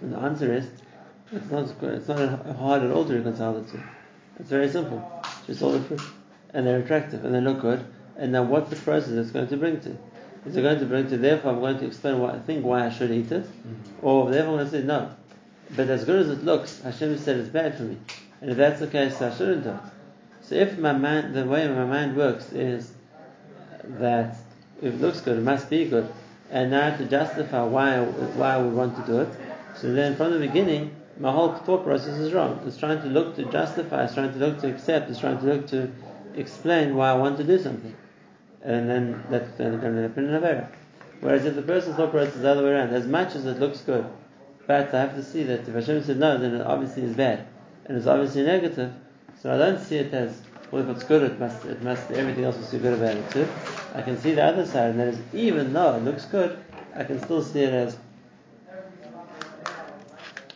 And 0.00 0.12
the 0.12 0.18
answer 0.18 0.52
is, 0.52 0.66
it's 1.32 1.50
not, 1.50 1.68
it's 1.82 2.08
not 2.08 2.46
hard 2.56 2.82
at 2.82 2.90
all 2.90 3.04
to 3.04 3.14
reconcile 3.14 3.54
the 3.60 3.70
two. 3.70 3.82
It's 4.38 4.50
very 4.50 4.68
simple. 4.68 5.00
She 5.46 5.64
all 5.64 5.72
the 5.72 5.80
fruit, 5.80 6.00
and 6.52 6.66
they're 6.66 6.80
attractive, 6.80 7.24
and 7.24 7.34
they 7.34 7.40
look 7.40 7.60
good. 7.60 7.84
And 8.16 8.32
now, 8.32 8.42
what's 8.42 8.70
the 8.70 8.76
process 8.76 9.10
it's 9.10 9.30
going 9.30 9.48
to 9.48 9.56
bring 9.56 9.80
to? 9.80 9.96
Is 10.44 10.56
it 10.56 10.62
going 10.62 10.78
to 10.78 10.86
bring 10.86 11.08
to? 11.08 11.16
Therefore, 11.16 11.52
I'm 11.52 11.60
going 11.60 11.78
to 11.78 11.86
explain 11.86 12.20
why 12.20 12.32
I 12.32 12.38
think 12.38 12.64
why 12.64 12.86
I 12.86 12.90
should 12.90 13.10
eat 13.10 13.32
it, 13.32 13.44
Mm-hmm. 13.44 14.06
or 14.06 14.30
therefore 14.30 14.52
I'm 14.52 14.58
going 14.58 14.70
to 14.70 14.80
say 14.80 14.82
no. 14.84 15.10
But 15.74 15.88
as 15.88 16.04
good 16.04 16.20
as 16.20 16.30
it 16.30 16.44
looks, 16.44 16.80
Hashem 16.82 17.18
said 17.18 17.38
it's 17.38 17.48
bad 17.48 17.76
for 17.76 17.82
me, 17.82 17.98
and 18.40 18.50
if 18.50 18.56
that's 18.56 18.78
the 18.80 18.86
case, 18.86 19.20
I 19.20 19.34
shouldn't 19.34 19.64
do 19.64 19.70
it. 19.70 19.80
So 20.42 20.54
if 20.54 20.78
my 20.78 20.92
mind, 20.92 21.34
the 21.34 21.44
way 21.44 21.66
my 21.66 21.84
mind 21.84 22.16
works 22.16 22.52
is 22.52 22.92
that 23.82 24.36
if 24.80 24.94
it 24.94 25.00
looks 25.00 25.20
good, 25.20 25.38
it 25.38 25.42
must 25.42 25.68
be 25.68 25.86
good, 25.88 26.08
and 26.50 26.70
now 26.70 26.86
I 26.86 26.90
have 26.90 26.98
to 26.98 27.06
justify 27.06 27.64
why 27.64 28.00
why 28.00 28.54
I 28.54 28.58
would 28.58 28.74
want 28.74 28.96
to 28.96 29.02
do 29.12 29.20
it. 29.22 29.28
So 29.76 29.92
then, 29.92 30.16
from 30.16 30.32
the 30.32 30.38
beginning, 30.38 30.94
my 31.18 31.30
whole 31.30 31.54
thought 31.54 31.84
process 31.84 32.18
is 32.18 32.32
wrong. 32.32 32.60
It's 32.66 32.78
trying 32.78 33.00
to 33.02 33.08
look 33.08 33.36
to 33.36 33.44
justify, 33.44 34.04
it's 34.04 34.14
trying 34.14 34.32
to 34.32 34.38
look 34.38 34.60
to 34.60 34.68
accept, 34.68 35.10
it's 35.10 35.20
trying 35.20 35.38
to 35.38 35.44
look 35.44 35.66
to 35.68 35.90
explain 36.34 36.96
why 36.96 37.10
I 37.10 37.14
want 37.14 37.36
to 37.38 37.44
do 37.44 37.58
something, 37.58 37.94
and 38.62 38.88
then 38.88 39.22
that's 39.30 39.50
going 39.52 39.80
to 39.80 40.02
happen 40.02 40.28
in 40.28 40.34
a 40.34 40.40
very. 40.40 40.64
Whereas 41.20 41.44
if 41.46 41.54
the 41.54 41.62
person's 41.62 41.96
thought 41.96 42.10
process 42.10 42.36
is 42.36 42.42
the 42.42 42.50
other 42.50 42.62
way 42.62 42.70
around, 42.70 42.94
as 42.94 43.06
much 43.06 43.34
as 43.34 43.46
it 43.46 43.58
looks 43.58 43.80
good, 43.80 44.06
but 44.66 44.94
I 44.94 45.00
have 45.00 45.14
to 45.14 45.22
see 45.22 45.44
that 45.44 45.60
if 45.60 45.74
Hashem 45.74 46.02
said 46.04 46.18
no, 46.18 46.38
then 46.38 46.54
it 46.54 46.66
obviously 46.66 47.02
is 47.02 47.14
bad, 47.14 47.46
and 47.86 47.96
it's 47.96 48.06
obviously 48.06 48.42
negative. 48.42 48.92
So 49.40 49.54
I 49.54 49.58
don't 49.58 49.78
see 49.78 49.96
it 49.96 50.12
as 50.12 50.40
well. 50.70 50.82
If 50.82 50.96
it's 50.96 51.04
good, 51.04 51.22
it 51.22 51.38
must 51.38 51.64
it 51.66 51.82
must 51.82 52.10
everything 52.10 52.44
else 52.44 52.56
must 52.56 52.72
be 52.72 52.78
good 52.78 52.94
about 52.94 53.16
it 53.16 53.30
too. 53.30 53.46
I 53.94 54.02
can 54.02 54.18
see 54.18 54.32
the 54.32 54.44
other 54.44 54.66
side, 54.66 54.90
and 54.90 55.00
that 55.00 55.08
is 55.08 55.18
even 55.32 55.72
though 55.72 55.94
it 55.96 56.02
looks 56.02 56.24
good, 56.24 56.58
I 56.94 57.04
can 57.04 57.22
still 57.22 57.42
see 57.42 57.60
it 57.60 57.72
as 57.72 57.96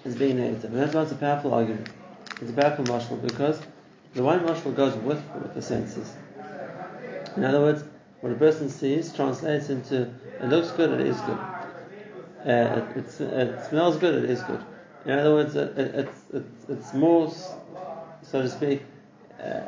as 0.04 0.16
being 0.16 0.38
negative. 0.38 0.72
And 0.72 0.82
that's 0.82 0.94
why 0.94 1.02
it's 1.02 1.12
a 1.12 1.16
powerful 1.16 1.54
argument. 1.54 1.88
It's 2.40 2.50
a 2.50 2.54
powerful 2.54 2.84
mashal 2.84 3.20
because 3.22 3.60
the 4.14 4.22
one 4.22 4.40
mashal 4.40 4.74
goes 4.74 4.94
with 4.96 5.22
the 5.54 5.62
senses. 5.62 6.12
In 7.36 7.44
other 7.44 7.60
words, 7.60 7.84
what 8.20 8.32
a 8.32 8.36
person 8.36 8.68
sees 8.68 9.12
translates 9.12 9.70
into 9.70 10.10
it 10.40 10.48
looks 10.48 10.70
good, 10.72 10.98
it 11.00 11.06
is 11.06 11.20
good. 11.20 11.38
Uh, 12.46 12.80
it, 12.80 12.96
it's, 12.96 13.20
it 13.20 13.64
smells 13.68 13.98
good, 13.98 14.24
it 14.24 14.30
is 14.30 14.42
good. 14.42 14.64
In 15.04 15.12
other 15.12 15.34
words, 15.34 15.54
it, 15.54 15.76
it, 15.78 16.08
it's 16.68 16.94
more, 16.94 17.32
so 18.22 18.42
to 18.42 18.48
speak, 18.48 18.82
uh, 19.42 19.60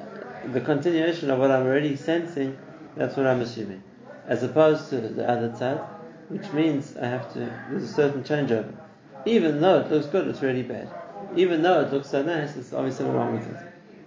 the 0.53 0.61
continuation 0.61 1.31
of 1.31 1.38
what 1.38 1.51
I'm 1.51 1.66
already 1.66 1.97
sensing, 1.97 2.57
that's 2.97 3.16
what 3.16 3.27
I'm 3.27 3.40
assuming. 3.40 3.83
As 4.27 4.42
opposed 4.42 4.90
to 4.90 5.01
the 5.01 5.29
other 5.29 5.55
side, 5.57 5.81
which 6.29 6.51
means 6.53 6.97
I 6.97 7.07
have 7.07 7.33
to, 7.35 7.38
there's 7.71 7.85
a 7.85 7.92
certain 7.92 8.23
changeover. 8.25 8.75
Even 9.24 9.61
though 9.61 9.80
it 9.80 9.90
looks 9.90 10.06
good, 10.06 10.28
it's 10.28 10.42
really 10.42 10.62
bad. 10.62 10.88
Even 11.37 11.62
though 11.62 11.80
it 11.80 11.92
looks 11.92 12.08
so 12.08 12.22
nice, 12.22 12.52
there's 12.54 12.72
obviously 12.72 13.06
wrong 13.06 13.32
with 13.35 13.48
it. 13.48 13.56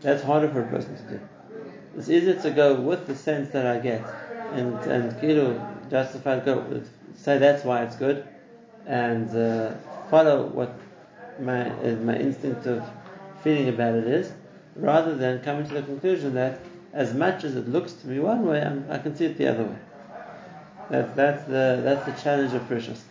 That's 0.01 0.23
harder 0.23 0.49
for 0.49 0.61
a 0.61 0.67
person 0.67 0.95
to 0.95 1.03
do. 1.03 1.19
It's 1.97 2.09
easier 2.09 2.39
to 2.41 2.51
go 2.51 2.75
with 2.75 3.07
the 3.07 3.15
sense 3.15 3.49
that 3.49 3.65
I 3.65 3.79
get 3.79 4.01
and 4.53 4.77
and 4.83 5.19
kilo 5.19 5.59
justify 5.89 6.39
go 6.39 6.59
with, 6.59 6.89
say 7.15 7.37
that's 7.37 7.63
why 7.63 7.83
it's 7.83 7.95
good 7.95 8.25
and 8.85 9.35
uh, 9.35 9.73
follow 10.09 10.47
what 10.47 10.73
my 11.39 11.69
uh, 11.69 11.95
my 12.03 12.15
instinctive 12.17 12.83
feeling 13.43 13.69
about 13.69 13.95
it 13.95 14.07
is, 14.07 14.31
rather 14.75 15.15
than 15.15 15.41
coming 15.41 15.67
to 15.67 15.73
the 15.73 15.81
conclusion 15.81 16.33
that 16.35 16.59
as 16.93 17.13
much 17.13 17.43
as 17.43 17.55
it 17.55 17.67
looks 17.67 17.93
to 17.93 18.07
me 18.07 18.19
one 18.19 18.45
way, 18.45 18.61
I'm, 18.61 18.85
i 18.89 18.97
can 18.97 19.15
see 19.15 19.25
it 19.25 19.37
the 19.37 19.47
other 19.47 19.63
way. 19.63 19.77
That's 20.89 21.15
that's 21.15 21.43
the 21.45 21.81
that's 21.83 22.05
the 22.05 22.23
challenge 22.23 22.53
of 22.53 22.61
perishus. 22.63 23.01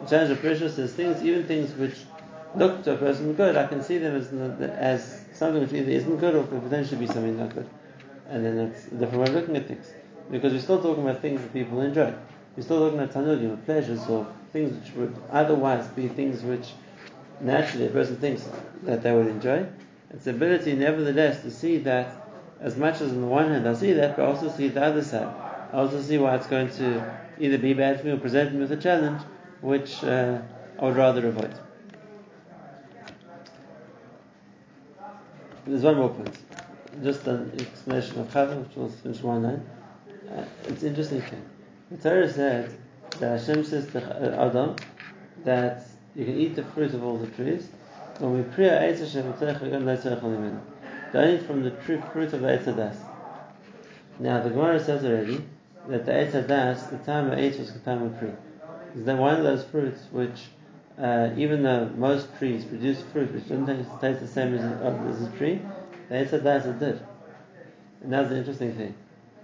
Of 0.00 0.08
perishus 0.10 0.78
is 0.78 0.92
things, 0.94 1.22
even 1.22 1.44
things 1.44 1.74
which 1.74 1.94
look 2.54 2.82
to 2.84 2.94
a 2.94 2.96
person 2.96 3.34
good, 3.34 3.56
I 3.56 3.66
can 3.66 3.82
see 3.82 3.98
them 3.98 4.16
as 4.16 4.32
as 4.62 5.24
something 5.32 5.60
which 5.60 5.72
either 5.72 5.90
isn't 5.90 6.16
good 6.16 6.34
or 6.34 6.44
could 6.44 6.62
potentially 6.62 7.00
be 7.00 7.06
something 7.06 7.36
not 7.36 7.54
good. 7.54 7.68
And 8.28 8.44
then 8.44 8.58
it's 8.58 8.86
a 8.86 8.94
different 8.94 9.24
way 9.24 9.28
of 9.28 9.34
looking 9.34 9.56
at 9.56 9.68
things. 9.68 9.92
Because 10.30 10.52
we're 10.52 10.60
still 10.60 10.82
talking 10.82 11.02
about 11.02 11.20
things 11.20 11.40
that 11.40 11.52
people 11.52 11.80
enjoy. 11.80 12.14
We're 12.56 12.62
still 12.62 12.78
talking 12.78 12.98
about 12.98 13.14
tanugim, 13.14 13.54
or 13.54 13.56
pleasures, 13.58 14.06
or 14.08 14.26
things 14.52 14.72
which 14.82 14.94
would 14.94 15.16
otherwise 15.30 15.86
be 15.88 16.08
things 16.08 16.42
which 16.42 16.72
naturally 17.40 17.86
a 17.86 17.90
person 17.90 18.16
thinks 18.16 18.48
that 18.84 19.02
they 19.02 19.12
would 19.12 19.26
enjoy. 19.26 19.66
It's 20.10 20.24
the 20.24 20.30
ability, 20.30 20.74
nevertheless, 20.74 21.42
to 21.42 21.50
see 21.50 21.78
that 21.78 22.14
as 22.60 22.76
much 22.76 23.00
as 23.00 23.10
on 23.10 23.20
the 23.20 23.26
one 23.26 23.50
hand 23.50 23.68
I 23.68 23.74
see 23.74 23.92
that, 23.92 24.16
but 24.16 24.26
also 24.26 24.50
see 24.50 24.68
the 24.68 24.82
other 24.82 25.02
side. 25.02 25.28
I 25.72 25.76
also 25.76 26.00
see 26.00 26.18
why 26.18 26.36
it's 26.36 26.46
going 26.46 26.70
to 26.70 27.18
either 27.38 27.58
be 27.58 27.74
bad 27.74 28.00
for 28.00 28.06
me 28.06 28.12
or 28.12 28.16
present 28.16 28.54
me 28.54 28.60
with 28.60 28.72
a 28.72 28.76
challenge 28.76 29.22
which 29.60 30.02
uh, 30.04 30.40
I 30.78 30.84
would 30.84 30.96
rather 30.96 31.26
avoid. 31.28 31.54
There's 35.66 35.82
one 35.82 35.96
more 35.96 36.10
point. 36.10 36.36
Just 37.02 37.26
an 37.26 37.52
explanation 37.58 38.20
of 38.20 38.28
Chava, 38.28 38.64
which 38.64 38.76
will 38.76 38.88
finish 38.88 39.20
one 39.22 39.42
line. 39.42 39.66
Uh, 40.30 40.44
it's 40.66 40.82
interesting 40.82 41.20
thing. 41.20 41.42
The 41.90 41.96
Torah 41.98 42.32
said 42.32 42.74
that 43.18 43.40
Hashem 43.40 43.64
says 43.64 43.90
to 43.92 44.36
Adam 44.40 44.76
that 45.44 45.86
you 46.14 46.24
can 46.24 46.38
eat 46.38 46.56
the 46.56 46.64
fruit 46.64 46.94
of 46.94 47.04
all 47.04 47.18
the 47.18 47.26
trees. 47.28 47.68
When 48.18 48.36
we 48.36 48.42
pray, 48.54 48.92
the 51.12 51.20
only 51.20 51.38
from 51.38 51.62
the 51.62 51.70
true 51.70 52.02
fruit 52.12 52.32
of 52.32 52.40
the 52.40 52.48
Eitz 52.48 52.96
Now 54.18 54.42
the 54.42 54.50
Gemara 54.50 54.82
says 54.82 55.04
already 55.04 55.44
that 55.88 56.04
the 56.04 56.12
Eitz 56.12 56.90
the 56.90 56.98
time 56.98 57.30
of 57.30 57.38
Eitz 57.38 57.58
was 57.58 57.72
the 57.72 57.78
time 57.80 58.02
of 58.02 58.18
tree. 58.18 58.32
Is 58.96 59.04
that 59.04 59.16
one 59.16 59.36
of 59.36 59.44
those 59.44 59.64
fruits 59.64 60.00
which, 60.10 60.46
uh, 60.98 61.30
even 61.36 61.62
though 61.62 61.90
most 61.96 62.28
trees 62.38 62.64
produce 62.64 63.02
fruit 63.12 63.32
which 63.32 63.48
doesn't 63.48 63.66
taste, 63.66 63.90
taste 64.00 64.20
the 64.20 64.26
same 64.26 64.54
as, 64.54 64.62
as 64.62 65.28
a 65.28 65.36
tree, 65.36 65.60
Eitz 66.10 66.32
it 66.32 66.78
did. 66.78 67.00
And 68.02 68.12
that's 68.12 68.30
the 68.30 68.36
interesting 68.36 68.72
thing. 68.74 68.94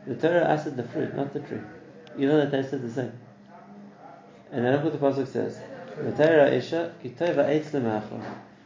The 0.07 0.15
Torah 0.15 0.45
asked 0.45 0.77
the 0.77 0.83
fruit, 0.83 1.15
not 1.15 1.33
the 1.33 1.41
tree. 1.41 1.61
Even 2.17 2.29
though 2.29 2.47
they 2.47 2.63
tasted 2.63 2.83
the 2.83 2.91
same. 2.91 3.13
And 4.53 4.65
then 4.65 4.73
look 4.73 4.85
what 4.85 4.93
the 4.93 4.99
Pasuk 4.99 5.27
says. 5.27 5.59
The 5.97 6.13
Torah 6.13 6.51
Isha, 6.51 6.93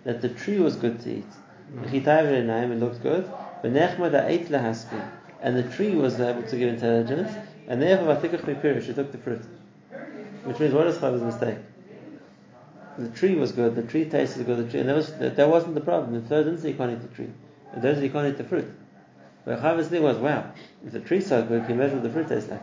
that 0.05 0.21
the 0.21 0.29
tree 0.29 0.59
was 0.59 0.77
good 0.77 1.01
to 1.01 1.11
eat. 1.11 1.27
It 1.93 2.81
looked 2.81 3.03
good. 3.03 3.31
And 5.41 5.57
the 5.57 5.63
tree 5.75 5.95
was 5.95 6.21
able 6.21 6.43
to 6.43 6.57
give 6.57 6.69
intelligence. 6.69 7.33
And 7.67 7.83
therefore, 7.83 8.19
she 8.21 8.93
took 8.93 9.13
the 9.13 9.19
fruit. 9.19 9.43
Which 10.49 10.61
means, 10.61 10.73
what 10.73 10.87
is 10.87 10.99
Chava's 10.99 11.21
mistake? 11.21 11.59
The 12.97 13.11
tree 13.11 13.35
was 13.35 13.53
good, 13.53 13.75
the 13.75 13.83
tree 13.83 14.07
tasted 14.07 14.47
good, 14.47 14.57
the 14.67 14.71
tree, 14.71 14.81
and 14.81 14.89
that, 14.89 14.97
was, 14.97 15.13
that, 15.19 15.37
that 15.37 15.47
wasn't 15.47 15.75
the 15.75 15.83
problem. 15.83 16.15
The 16.15 16.27
third 16.27 16.45
didn't 16.45 16.61
say 16.61 16.71
you 16.71 16.75
can't 16.75 16.91
eat 16.91 17.03
the 17.03 17.15
tree. 17.15 17.29
The 17.75 17.83
third 17.83 17.97
said 17.97 18.05
you 18.05 18.09
can't 18.09 18.27
eat 18.27 18.39
the 18.39 18.45
fruit. 18.45 18.67
But 19.45 19.61
Chava's 19.61 19.89
thing 19.89 20.03
was, 20.03 20.17
wow, 20.17 20.51
if 20.87 20.93
the 20.93 21.01
tree's 21.01 21.27
so 21.27 21.43
good, 21.43 21.67
can 21.67 21.77
you 21.77 21.83
imagine 21.83 22.01
what 22.01 22.03
the 22.05 22.11
fruit 22.11 22.29
tastes 22.29 22.51
like? 22.51 22.63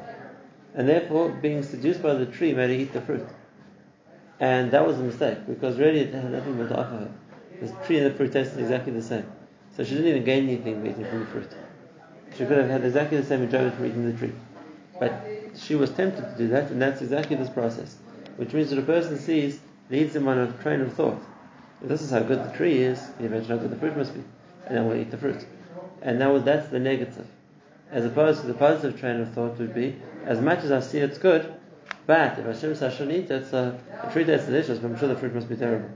And 0.74 0.90
therefore, 0.90 1.30
being 1.30 1.62
seduced 1.62 2.02
by 2.02 2.16
the 2.16 2.26
tree 2.26 2.54
made 2.54 2.72
her 2.72 2.76
eat 2.76 2.92
the 2.92 3.02
fruit. 3.02 3.28
And 4.40 4.72
that 4.72 4.86
was 4.86 4.98
a 4.98 5.04
mistake, 5.04 5.46
because 5.48 5.78
really 5.78 6.00
it 6.00 6.14
had 6.14 6.32
nothing 6.32 6.58
but 6.58 6.70
to 6.70 6.80
offer 6.80 6.90
her. 6.90 7.12
The 7.62 7.86
tree 7.86 8.00
and 8.00 8.08
the 8.08 8.18
fruit 8.18 8.34
tasted 8.34 8.60
exactly 8.60 8.94
the 8.94 9.04
same. 9.04 9.28
So 9.78 9.84
she 9.84 9.92
didn't 9.92 10.08
even 10.08 10.24
gain 10.24 10.46
anything 10.46 10.84
eating 10.88 11.06
from 11.06 11.20
the 11.20 11.26
fruit. 11.28 11.56
She 12.32 12.48
could 12.48 12.58
have 12.58 12.68
had 12.68 12.84
exactly 12.84 13.20
the 13.20 13.26
same 13.28 13.44
enjoyment 13.44 13.76
from 13.76 13.86
eating 13.86 14.12
the 14.12 14.18
tree. 14.18 14.34
But 15.00 15.35
she 15.58 15.76
was 15.76 15.90
tempted 15.92 16.22
to 16.22 16.36
do 16.38 16.48
that, 16.50 16.72
and 16.72 16.82
that's 16.82 17.02
exactly 17.02 17.36
this 17.36 17.50
process. 17.50 17.96
Which 18.38 18.54
means 18.54 18.70
that 18.70 18.80
a 18.80 18.84
person 18.84 19.18
sees, 19.18 19.60
leads 19.90 20.14
them 20.14 20.28
on 20.28 20.38
a 20.38 20.52
train 20.62 20.82
of 20.82 20.94
thought. 20.94 21.22
If 21.82 21.90
this 21.90 22.02
is 22.02 22.12
how 22.12 22.20
good 22.20 22.44
the 22.44 22.56
tree 22.58 22.82
is, 22.82 23.02
you 23.20 23.28
imagine 23.28 23.50
how 23.50 23.58
good 23.58 23.72
the 23.72 23.78
fruit 23.78 23.98
must 23.98 24.14
be, 24.14 24.24
and 24.66 24.80
I 24.80 24.82
will 24.82 24.96
eat 24.96 25.12
the 25.12 25.18
fruit. 25.18 25.46
And 26.02 26.20
now 26.20 26.38
that's 26.40 26.70
the 26.70 26.80
negative. 26.80 27.28
As 27.92 28.06
opposed 28.06 28.42
to 28.42 28.48
the 28.48 28.54
positive 28.54 29.00
train 29.00 29.22
of 29.22 29.34
thought 29.34 29.58
would 29.58 29.74
be, 29.74 29.96
as 30.26 30.42
much 30.42 30.60
as 30.64 30.72
I 30.72 30.80
see 30.80 31.00
it's 31.00 31.18
good, 31.18 31.54
but 32.08 32.38
if 32.38 32.46
Hashem 32.46 32.76
says 32.76 32.84
I 32.84 32.90
shouldn't 32.90 33.18
eat 33.18 33.32
it, 33.32 33.54
a, 33.54 33.80
a 34.04 34.12
tree 34.12 34.24
that's 34.24 34.46
delicious, 34.46 34.80
but 34.80 34.92
I'm 34.92 35.00
sure 35.00 35.08
the 35.08 35.16
fruit 35.16 35.34
must 35.34 35.50
be 35.50 35.56
terrible. 35.56 35.90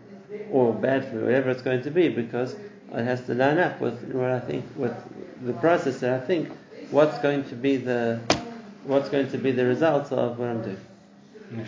Or 0.51 0.73
bad 0.73 1.07
for 1.07 1.15
me, 1.15 1.23
whatever 1.23 1.49
it's 1.49 1.61
going 1.61 1.83
to 1.83 1.91
be, 1.91 2.09
because 2.09 2.53
it 2.53 3.03
has 3.03 3.21
to 3.25 3.33
line 3.33 3.59
up 3.59 3.79
with 3.79 4.01
what 4.13 4.31
I 4.31 4.39
think, 4.39 4.65
with 4.75 4.95
the 5.41 5.53
process 5.53 5.99
that 5.99 6.21
I 6.21 6.25
think, 6.25 6.49
what's 6.91 7.17
going 7.19 7.43
to 7.49 7.55
be 7.55 7.77
the 7.77 8.19
what's 8.89 9.07
going 9.07 9.29
to 9.29 9.37
be 9.37 9.51
the 9.51 9.65
results 9.65 10.11
of 10.11 10.39
what 10.39 10.49
I'm 10.49 10.63
doing. 10.63 11.65